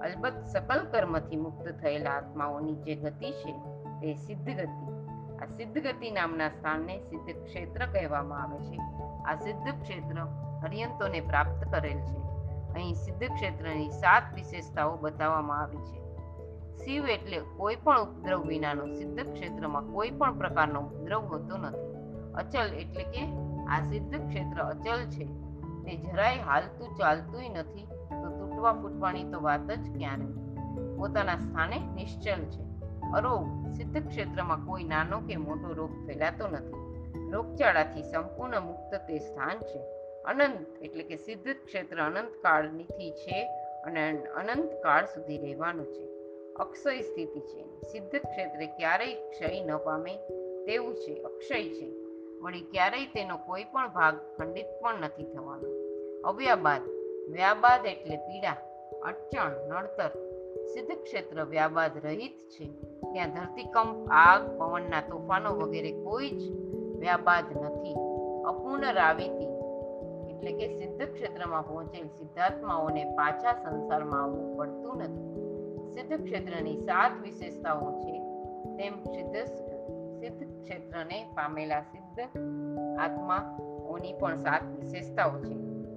અલબત્ત 0.00 0.44
સકલ 0.46 0.86
કર્મથી 0.90 1.36
મુક્ત 1.36 1.68
થયેલા 1.82 2.10
આત્માઓની 2.10 2.74
જે 2.74 2.94
ગતિ 2.94 3.30
છે, 3.30 3.52
તે 4.00 4.14
સિદ્ધ 4.14 4.50
ગતિ. 4.50 4.86
આ 5.36 5.46
સિદ્ધ 5.46 5.78
ગતિ 5.78 6.10
નામના 6.10 6.48
સ્થાનને 6.48 6.98
સિદ્ધ 6.98 7.44
ક્ષેત્ર 7.44 7.86
કહેવામાં 7.86 8.42
આવે 8.42 8.58
છે. 8.58 8.76
આ 9.24 9.34
સિદ્ધ 9.34 9.82
ક્ષેત્ર 9.82 10.20
હરિયંતોને 10.62 11.20
પ્રાપ્ત 11.20 11.72
કરેલ 11.72 12.00
છે. 12.00 12.29
અહીં 12.74 12.94
સિદ્ધ 12.94 13.34
ક્ષેત્રની 13.34 13.88
સાત 13.88 14.22
વિશેષતાઓ 14.34 14.96
બતાવવામાં 14.96 15.60
આવી 15.60 15.76
છે. 15.76 16.00
શિવ 16.84 17.08
એટલે 17.08 17.40
કોઈ 17.56 17.76
પણ 17.76 18.02
ઉપદ્રવ 18.02 18.46
વિનાનો 18.46 18.86
સિદ્ધ 18.86 19.32
ક્ષેત્રમાં 19.32 19.92
કોઈ 19.92 20.10
પણ 20.10 20.38
પ્રકારનો 20.38 20.80
ઉપદ્રવ 20.80 21.20
હોતો 21.20 21.56
નથી. 21.56 21.90
અચલ 22.34 22.74
એટલે 22.74 23.04
કે 23.04 23.22
આ 23.68 23.80
સિદ્ધ 23.80 24.28
ક્ષેત્ર 24.28 24.62
અચલ 24.62 25.10
છે. 25.10 25.24
તે 25.84 25.96
જરાય 25.96 26.38
હાલતું 26.38 26.96
ચાલતું 26.96 27.52
નથી, 27.52 27.86
તો 28.10 28.30
તૂટવા 28.30 28.72
ફૂટવાની 28.72 29.24
તો 29.24 29.40
વાત 29.40 29.70
જ 29.70 29.98
ક્યાં 29.98 30.18
રહી? 30.18 30.50
પોતાના 30.96 31.36
સ્થાને 31.36 31.78
નિશ્ચલ 31.94 32.44
છે. 32.44 32.70
અરોગ 33.14 33.72
સિદ્ધ 33.72 34.08
ક્ષેત્રમાં 34.08 34.66
કોઈ 34.66 34.84
નાનો 34.84 35.20
કે 35.20 35.36
મોટો 35.36 35.72
રોગ 35.72 36.06
ફેલાતો 36.06 36.48
નથી. 36.48 36.80
રોગચાળાથી 37.30 38.02
સંપૂર્ણ 38.02 38.60
મુક્ત 38.60 38.94
તે 38.94 39.18
સ્થાન 39.18 39.58
છે. 39.58 39.99
અનંત, 40.24 40.82
એટલે 40.82 41.02
કે 41.02 41.16
સિદ્ધ 41.16 41.48
ક્ષેત્ર 41.48 41.96
અનંત 41.96 42.42
કાળથી 42.42 43.10
છે 43.10 43.44
અને 43.84 44.26
અનંત 44.36 44.82
કાળ 44.82 45.04
સુધી 45.04 45.38
રહેવાનું 45.38 45.86
છે. 45.86 46.08
અક્ષય 46.54 47.00
સ્થિતિ 47.00 47.40
છે. 47.40 47.80
સિદ્ધ 47.80 48.16
ક્ષેત્રે 48.16 48.66
ક્યારેય 48.66 49.14
ક્ષય 49.30 49.64
ન 49.64 49.76
પામે, 49.76 50.16
તેવું 50.66 50.94
છે. 50.94 51.22
અક્ષય 51.22 51.68
છે. 51.68 51.92
વળી 52.40 52.60
ક્યારેય 52.60 53.06
તેનો 53.06 53.36
કોઈ 53.36 53.64
પણ 53.64 53.88
ભાગ 53.88 54.16
ખંડિત 54.36 54.66
પણ 54.82 55.00
નથી 55.00 55.24
થવાનો. 55.24 55.68
અવ્યાબાદ, 56.24 56.80
વ્યાબાદ 57.28 57.86
એટલે 57.86 58.16
પીડા, 58.16 58.56
અડચણ, 59.02 59.50
નડતર. 59.68 60.30
સિદ્ધ 60.64 61.02
ક્ષેત્ર 61.02 61.44
વ્યાબાદ 61.44 61.90
રહિત 62.04 62.32
છે. 62.32 62.64
ત્યાં 63.12 63.30
ધરતીકંપ, 63.30 64.08
આગ, 64.10 64.58
પવનના 64.58 65.00
તોફાનો 65.00 65.50
વગેરે 65.50 65.92
કોઈ 65.92 66.30
જ 66.30 66.52
વ્યાબાદ 66.98 67.44
નથી. 67.64 67.94
અપુનરાવિતી 68.44 69.59
એટલે 70.40 70.52
કે 70.52 70.68
સિદ્ધ 70.68 71.02
ક્ષેત્રમાં 71.02 71.62
પહોંચેલ 71.62 72.06
સિદ્ધાત્માઓને 72.06 73.04
પાછા 73.04 73.52
સંસારમાં 73.52 74.22
આવવું 74.22 74.56
પડતું 74.56 74.96
નથી. 74.96 75.34
સિદ્ધ 75.90 76.24
ક્ષેત્રની 76.24 76.76
સાત 76.76 77.12
વિશેષતાઓ 77.22 77.98
છે. 77.98 78.18
તેમ 78.76 79.04
સિદ્ધ 79.04 79.36
સિદ્ધ 80.20 80.62
ક્ષેત્રને 80.62 81.24
પામેલા 81.24 81.80
સિદ્ધ 81.80 82.20
આત્માઓની 83.00 84.12
પણ 84.12 84.36
સાત 84.36 84.62
વિશેષતાઓ 84.80 85.30
છે. 85.30 85.54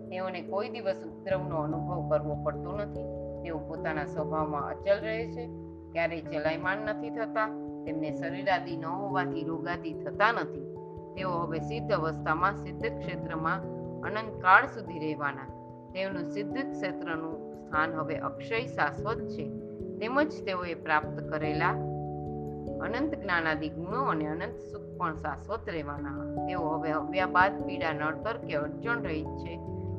તેઓને 0.10 0.42
કોઈ 0.42 0.70
દિવસ 0.70 1.04
ઉપદ્રવનો 1.06 1.58
અનુભવ 1.58 2.10
કરવો 2.10 2.36
પડતો 2.44 2.72
નથી. 2.72 3.04
તેઓ 3.44 3.58
પોતાના 3.58 4.06
સ્વભાવમાં 4.06 4.70
અચલ 4.70 5.00
રહે 5.00 5.32
છે. 5.32 5.48
ક્યારેય 5.92 6.22
ચલાયમાન 6.22 6.78
નથી 6.78 7.10
થતા. 7.10 7.48
તેમને 7.86 8.12
શરીરાદી 8.12 8.78
ન 8.78 8.86
હોવાથી 8.86 9.44
રોગાદી 9.44 9.94
થતા 9.94 10.32
નથી. 10.32 10.76
તેઓ 11.16 11.30
હવે 11.30 11.60
સિદ્ધ 11.60 11.92
અવસ્થામાં 11.92 12.56
સિદ્ધ 12.56 13.00
ક્ષેત્રમાં 13.00 13.73
અનંતકાળ 14.06 14.66
સુધી 14.66 15.00
રહેવાના. 15.00 15.46
તેઓનું 15.94 16.32
સિદ્ધ 16.32 16.72
ક્ષેત્રનું 16.72 17.54
સ્થાન 17.54 17.94
હવે 17.94 18.18
અક્ષય 18.18 18.66
શાશ્વત 18.66 19.28
છે. 19.30 19.50
તેમજ 19.98 20.46
તેઓએ 20.46 20.74
પ્રાપ્ત 20.74 21.30
કરેલા 21.30 21.70
અનંત 22.82 23.16
જ્ઞાનાદિ 23.16 23.70
ગુણો 23.70 24.04
અને 24.04 24.28
અનંત 24.28 24.60
સુખ 24.60 24.98
પણ 24.98 25.16
શાશ્વત 25.16 25.70
રહેવાના. 25.70 26.46
તેઓ 26.48 26.62
હવે 26.62 26.92
હવ્યા 26.92 27.26
બાદ 27.26 27.66
પીડા 27.66 27.94
નડતર 27.94 28.38
કે 28.38 28.56
અડચણ 28.56 29.04
રહી 29.04 29.24
છે. 29.24 29.58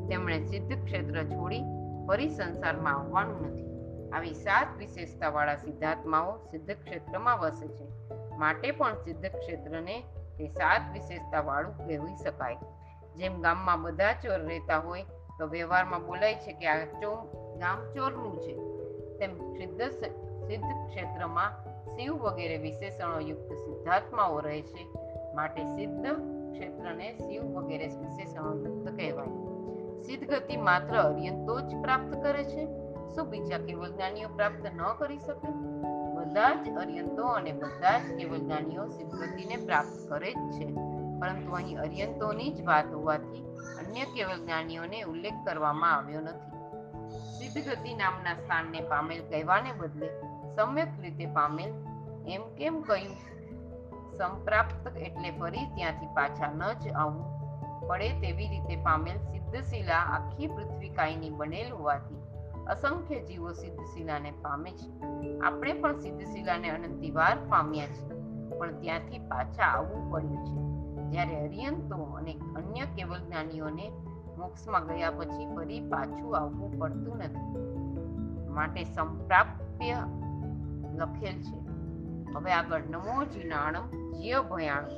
તેમણે 0.08 0.40
સિદ્ધ 0.40 0.84
ક્ષેત્ર 0.84 1.24
છોડી 1.24 1.62
ફરી 2.08 2.28
સંસારમાં 2.28 2.94
આવવાનું 2.94 3.46
નથી. 3.46 3.74
આવી 4.10 4.32
સાત 4.32 4.66
વિશેષતાવાળા 4.78 5.56
સિદ્ધાત્માઓ 5.56 6.36
સિદ્ધ 6.36 6.70
ક્ષેત્રમાં 6.70 7.38
વસે 7.38 7.68
છે. 7.68 7.86
માટે 8.38 8.70
પણ 8.70 8.94
સિદ્ધ 8.94 9.26
ક્ષેત્રને 9.26 10.02
તે 10.38 10.46
સાત 10.46 10.80
વિશેષતાવાળું 10.92 11.78
કહેવી 11.78 12.16
શકાય. 12.16 12.56
જેમ 13.16 13.40
ગામમાં 13.40 13.82
બધા 13.82 14.12
ચોર 14.12 14.40
રહેતા 14.40 14.78
હોય, 14.78 15.02
તો 15.38 15.46
વ્યવહારમાં 15.46 16.06
બોલાય 16.06 16.34
છે 16.34 16.52
કે 16.52 16.66
આ 16.66 16.84
ચો 16.84 17.10
ગામ 17.60 17.92
ચોરનું 17.92 18.40
છે. 18.40 18.54
તેમ 19.18 19.38
સિદ્ધ 19.50 19.82
સિદ્ધ 20.46 20.88
ક્ષેત્રમાં 20.88 21.50
શિવ 21.90 22.12
વગેરે 22.12 22.56
વિશેષણો 22.56 23.20
યુક્ત 23.20 23.52
સિદ્ધાત્માઓ 23.52 24.40
રહે 24.40 24.62
છે, 24.62 24.88
માટે 25.34 25.64
સિદ્ધ 25.64 26.06
ક્ષેત્રને 26.52 27.12
શિવ 27.18 27.42
વગેરે 27.42 27.86
વિશેષણો 27.86 28.54
યુક્ત 28.54 28.96
કહેવાય. 28.96 29.26
સિદ્ધ 30.02 30.28
ગતિ 30.28 30.56
માત્ર 30.56 30.96
અર્યંતો 30.96 31.60
જ 31.60 31.76
પ્રાપ્ત 31.82 32.22
કરે 32.22 32.44
છે, 32.44 32.66
શું 33.14 33.30
બીજા 33.30 33.58
કેવલ 33.58 33.92
જ્ઞાનીઓ 33.92 34.28
પ્રાપ્ત 34.28 34.66
ન 34.74 34.80
કરી 34.98 35.18
શકે? 35.18 35.48
બધા 36.14 36.54
જ 36.54 36.68
અર્યંતો 36.68 37.22
અને 37.22 37.52
બધા 37.52 37.98
જ 37.98 38.18
કેવલ 38.18 38.38
જ્ઞાનીઓ 38.38 38.86
સિદ્ધ 38.86 39.14
ગતિને 39.14 39.56
પ્રાપ્ત 39.56 40.08
કરે 40.08 40.30
જ 40.30 40.50
છે. 40.52 40.83
પરંતુ 41.24 41.52
અહીં 41.52 41.78
અર્યંતોની 41.78 42.50
જ 42.50 42.64
વાત 42.64 42.92
હોવાથી 42.92 43.42
અન્ય 43.54 44.04
કેવલ 44.04 44.44
જ્ઞાનીઓને 44.44 45.02
ઉલ્લેખ 45.02 45.34
કરવામાં 45.46 45.96
આવ્યો 45.96 46.20
નથી. 46.20 46.54
સિદ્ધ 47.48 47.98
નામના 47.98 48.34
સ્થાનને 48.34 48.80
પામેલ 48.80 49.22
કહેવાને 49.28 49.72
બદલે 49.72 50.08
સમ્યક 50.56 50.88
રીતે 51.00 51.26
પામેલ 51.26 51.68
એમ 52.28 52.42
કેમ 52.54 52.80
કહ્યું? 52.80 53.16
સંપ્રાપ્ત 54.16 54.96
એટલે 54.96 55.30
ફરી 55.30 55.66
ત્યાંથી 55.66 56.06
પાછા 56.06 56.52
ન 56.52 56.72
જ 56.72 56.92
આવવું 56.92 57.34
પડે 57.88 58.08
તેવી 58.08 58.48
રીતે 58.48 58.76
પામેલ 58.76 59.16
સિદ્ધશિલા 59.16 59.98
આખી 59.98 60.46
પૃથ્વી 60.46 60.88
કાયની 60.88 61.30
બનેલ 61.30 61.72
હોવાથી 61.72 62.16
અસંખ્ય 62.64 63.20
જીવો 63.20 63.52
સિદ્ધશિલાને 63.52 64.30
પામે 64.30 64.72
છે. 64.72 65.02
આપણે 65.38 65.72
પણ 65.72 66.00
સિદ્ધશિલાને 66.00 66.70
અનંતિવાર 66.70 67.36
પામ્યા 67.48 67.86
છીએ, 67.86 68.14
પણ 68.58 68.80
ત્યાંથી 68.80 69.18
પાછા 69.18 69.62
આવવું 69.62 70.10
પડ્યું 70.10 70.44
છે. 70.44 70.74
જ્યારે 71.14 71.36
અરિયંતો 71.40 71.96
અને 71.96 72.32
અન્ય 72.56 72.84
કેવલ 72.96 73.18
જ્ઞાનીઓને 73.18 73.90
મોક્ષમાં 74.36 74.86
ગયા 74.86 75.10
પછી 75.10 75.56
ફરી 75.56 75.80
પાછું 75.80 76.36
આવવું 76.36 76.78
પડતું 76.78 77.16
નથી. 77.16 77.58
માટે 78.48 78.84
સંપ્રાપ્ય 78.84 79.94
લખેલ 80.94 81.36
છે. 81.42 81.58
હવે 82.34 82.52
આગળ 82.52 82.82
નમો 82.90 83.24
જીનાણમ 83.24 84.12
જીય 84.12 84.42
ભયાણમ 84.50 84.88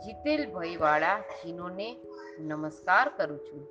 જીતેલ 0.00 0.52
ભયવાળા 0.52 1.18
જીનોને 1.18 1.96
નમસ્કાર 2.40 3.08
કરું 3.16 3.38
છું. 3.38 3.62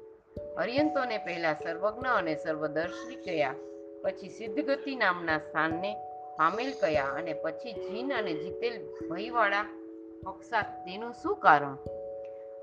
અરિયંતોને 0.56 1.18
પહેલા 1.18 1.54
સર્વજ્ઞ 1.54 2.08
અને 2.08 2.36
સર્વદર્શી 2.36 3.16
કયા, 3.16 3.56
પછી 4.04 4.30
સિદ્ધગતિ 4.30 4.96
નામના 4.96 5.38
સ્થાનને 5.38 5.96
પામેલ 6.38 6.74
કયા 6.82 7.06
અને 7.06 7.34
પછી 7.34 7.74
જીન 7.74 8.14
અને 8.14 8.34
જીતેલ 8.34 8.76
ભયવાળા 9.10 9.83
પક્ષાત 10.24 10.86
તેનું 10.86 11.14
શું 11.14 11.36
કારણ? 11.36 11.78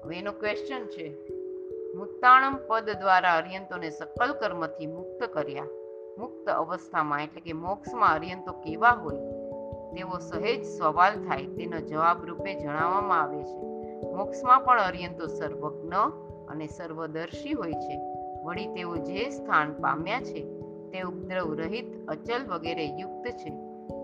હવે 0.05 0.19
એનો 0.19 0.33
ક્વેશ્ચન 0.33 0.87
છે. 0.87 1.15
મુક્તાણમ 1.95 2.59
પદ 2.69 2.91
દ્વારા 2.91 3.37
અર્યંતોને 3.37 3.91
સકલ 3.91 4.33
કર્મથી 4.33 4.87
મુક્ત 4.87 5.25
કર્યા. 5.27 5.65
મુક્ત 6.19 6.49
અવસ્થામાં 6.49 7.25
એટલે 7.25 7.41
કે 7.41 7.53
મોક્ષમાં 7.53 8.15
અર્યંતો 8.15 8.53
કેવા 8.53 8.91
હોય? 8.91 9.17
તેવો 9.95 10.19
સહેજ 10.19 10.65
સવાલ 10.65 11.15
થાય 11.29 11.47
તેનો 11.47 11.81
જવાબ 11.81 12.25
રૂપે 12.25 12.61
જણાવવામાં 12.61 13.23
આવે 13.23 13.43
છે. 13.43 13.63
મોક્ષમાં 14.13 14.61
પણ 14.61 14.81
અર્યંતો 14.81 15.27
સર્વજ્ઞ 15.27 15.93
અને 16.49 16.67
સર્વદર્શી 16.67 17.53
હોય 17.53 17.73
છે. 17.73 18.01
વળી 18.43 18.67
તેઓ 18.67 18.97
જે 18.97 19.31
સ્થાન 19.31 19.73
પામ્યા 19.73 20.21
છે 20.21 20.61
તે 20.91 21.01
ઉપદ્રવ 21.01 21.55
રહિત, 21.55 22.09
અચલ 22.09 22.47
વગેરે 22.49 22.87
યુક્ત 22.87 23.31
છે. 23.31 23.51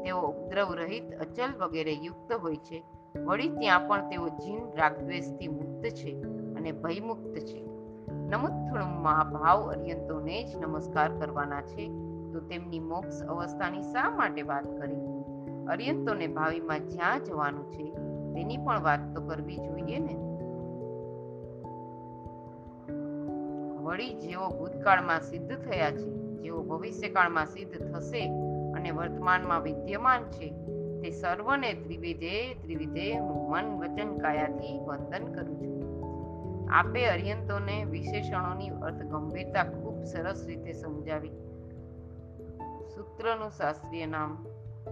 તેઓ 0.03 0.21
ઉપદ્રવ 0.21 0.75
રહિત, 0.75 1.21
અચલ 1.21 1.65
વગેરે 1.65 1.93
યુક્ત 1.93 2.33
હોય 2.33 2.57
છે. 2.57 2.83
વળી 3.25 3.49
ત્યાં 3.49 3.89
પણ 3.89 4.09
તેઓ 4.09 4.29
જીન 4.29 4.61
રાગદ્વેષથી 4.77 5.49
મુક્ત 5.49 5.89
છે 5.89 6.23
અને 6.55 6.73
ભયમુક્ત 6.73 7.39
છે. 7.39 7.67
નમુત્થુણમાં 8.11 9.33
ભાવ 9.33 9.73
અર્યંતોને 9.73 10.45
જ 10.45 10.57
નમસ્કાર 10.57 11.11
કરવાના 11.19 11.63
છે, 11.63 11.89
તો 12.33 12.41
તેમની 12.41 12.79
મોક્ષ 12.79 13.23
અવસ્થાની 13.23 13.83
શા 13.83 14.11
માટે 14.11 14.43
વાત 14.43 14.81
કરી? 14.81 15.25
અર્યંતોને 15.69 16.27
ભાવિમાં 16.27 16.89
જ્યાં 16.89 17.25
જવાનું 17.25 17.71
છે, 17.71 17.85
તેની 18.35 18.57
પણ 18.57 18.83
વાત 18.83 19.01
તો 19.15 19.21
કરવી 19.21 19.57
જોઈએ 19.57 19.99
ને? 19.99 20.15
વળી 23.83 24.15
જેઓ 24.15 24.49
ભૂતકાળમાં 24.49 25.21
સિદ્ધ 25.21 25.57
થયા 25.57 25.91
છે, 25.91 26.37
જેઓ 26.37 26.63
ભવિષ્યકાળમાં 26.63 27.47
સિદ્ધ 27.47 27.93
થશે 27.93 28.29
અને 28.73 28.91
વર્તમાનમાં 28.91 29.63
વિદ્યમાન 29.63 30.23
છે 30.23 30.76
તે 31.03 31.11
સર્વને 31.11 31.73
ત્રિવિધે 31.73 32.55
ત્રિવિધે 32.55 33.19
હું 33.19 33.51
મન 33.51 33.65
વચન 33.65 34.19
કાયાથી 34.19 34.81
વંદન 34.81 35.33
કરું 35.33 35.61
છું. 35.61 35.77
આપે 36.73 37.07
અર્યંતોને 37.07 37.85
વિશેષણોની 37.85 38.69
અર્થ 38.69 39.03
ગંભીરતા 39.03 39.65
ખૂબ 39.65 40.05
સરસ 40.05 40.45
રીતે 40.47 40.73
સમજાવી. 40.73 41.31
સૂત્રનું 42.95 43.51
શાસ્ત્રીય 43.51 44.07
નામ 44.07 44.47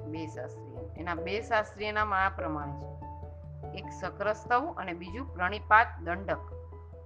બે 0.06 0.26
શાસ્ત્રીય. 0.26 1.00
એના 1.00 1.14
બે 1.14 1.40
શાસ્ત્રીય 1.40 1.92
નામ 1.92 2.14
આ 2.14 2.28
પ્રમાણે 2.28 2.72
છે. 2.72 2.94
એક 3.78 3.84
સક્રસ્તવ 4.00 4.74
અને 4.76 4.92
બીજું 4.92 5.34
પ્રણિપાત 5.34 5.86
દંડક. 6.04 6.38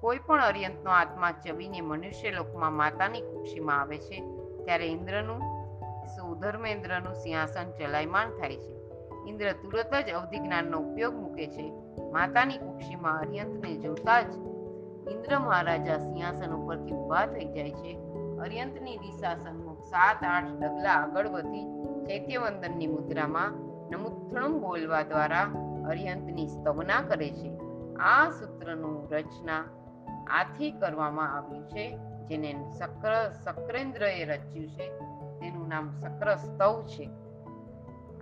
કોઈ 0.00 0.18
પણ 0.18 0.42
અર્યંતનો 0.42 0.90
આત્મા 0.90 1.32
ચવીને 1.32 1.80
મનુષ્ય 1.80 2.30
લોકમાં 2.30 2.72
માતાની 2.72 3.20
કુક્ષીમાં 3.20 3.80
આવે 3.80 3.98
છે, 3.98 4.20
ત્યારે 4.64 4.86
ઇન્દ્રનું, 4.86 5.40
સુધર્મેન્દ્રનું 6.06 7.14
સિંહાસન 7.14 7.70
ચલાયમાન 7.70 8.28
થાય 8.30 8.56
છે. 8.56 8.77
ઇન્દ્ર 9.28 9.52
તુરત 9.52 9.94
જ 9.94 10.10
અવધિ 10.10 10.38
જ્ઞાનનો 10.38 10.78
ઉપયોગ 10.78 11.14
મૂકે 11.14 11.46
છે. 11.46 11.72
માતાની 12.12 12.58
કુક્ષીમાં 12.58 13.20
અરિયંતને 13.20 13.76
જોતા 13.76 14.20
જ 14.20 14.34
ઇન્દ્ર 15.10 15.38
મહારાજા 15.38 15.98
સિંહાસન 15.98 16.52
ઉપરથી 16.52 16.92
ઊભા 16.92 17.26
થઈ 17.26 17.44
જાય 17.44 17.70
છે. 17.70 17.98
અરિયંતની 18.40 18.96
દિશા 18.96 19.34
સન્મુખ 19.34 19.82
સાત, 19.82 20.24
આઠ 20.24 20.44
ડગલા 20.44 20.92
આગળ 20.92 21.28
વધી 21.28 21.64
ચૈત્યવંદનની 22.04 22.86
મુદ્રામાં 22.86 23.50
નમુથણું 23.90 24.60
બોલવા 24.60 25.02
દ્વારા 25.02 25.42
અરિયંતની 25.88 26.46
સ્તવના 26.46 27.02
કરે 27.02 27.30
છે. 27.30 27.58
આ 27.96 28.30
સૂત્રનું 28.30 29.10
રચના 29.10 29.64
આથી 30.30 30.70
કરવામાં 30.70 31.36
આવ્યું 31.36 31.68
છે, 31.68 31.98
જેને 32.26 32.54
સક્ર 32.78 33.30
સક્રેન્દ્રએ 33.44 34.24
રચ્યું 34.24 34.68
છે. 34.68 34.88
તેનું 35.40 35.68
નામ 35.68 35.90
સક્ર 35.90 36.34
સ્તવ 36.34 36.84
છે. 36.86 37.10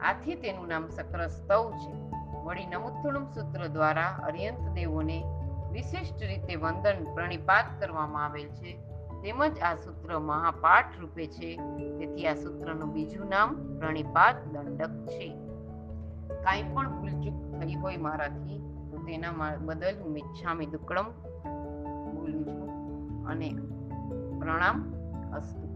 આથી 0.01 0.35
તેનું 0.35 0.69
નામ 0.69 0.89
સક્ર 0.89 1.27
સ્તવ 1.27 1.73
છે. 1.73 2.07
વળી 2.45 2.67
નમુથુણમ 2.67 3.25
સૂત્ર 3.25 3.67
દ્વારા 3.67 4.07
અરિયંત 4.25 4.69
દેવોને 4.75 5.25
વિશિષ્ટ 5.73 6.23
રીતે 6.23 6.57
વંદન 6.57 7.15
પ્રણિપાત 7.15 7.65
કરવામાં 7.81 8.25
આવેલ 8.25 8.49
છે. 8.49 8.79
તેમજ 9.23 9.59
આ 9.59 9.75
સૂત્ર 9.75 10.19
મહાપાઠ 10.19 10.87
રૂપે 11.01 11.27
છે. 11.27 11.57
તેથી 11.99 12.27
આ 12.27 12.35
સૂત્રનું 12.35 12.93
બીજું 12.93 13.29
નામ 13.29 13.79
પ્રણિપાત 13.79 14.35
દંડક 14.53 15.07
છે. 15.07 15.29
કાંઈ 16.45 16.63
પણ 16.63 17.01
ભૂલચૂક 17.01 17.61
થઈ 17.61 17.75
હોય 17.75 17.97
મારાથી, 17.97 18.59
તો 18.91 18.99
તેના 18.99 19.57
બદલ 19.59 19.95
હું 20.03 20.13
મિચ્છામી 20.13 20.67
દુક્કડમ 20.67 21.05
બોલું 22.15 22.47
છું 22.47 23.27
અને 23.27 23.51
પ્રણામ 24.39 24.95
અસ્તુ. 25.33 25.67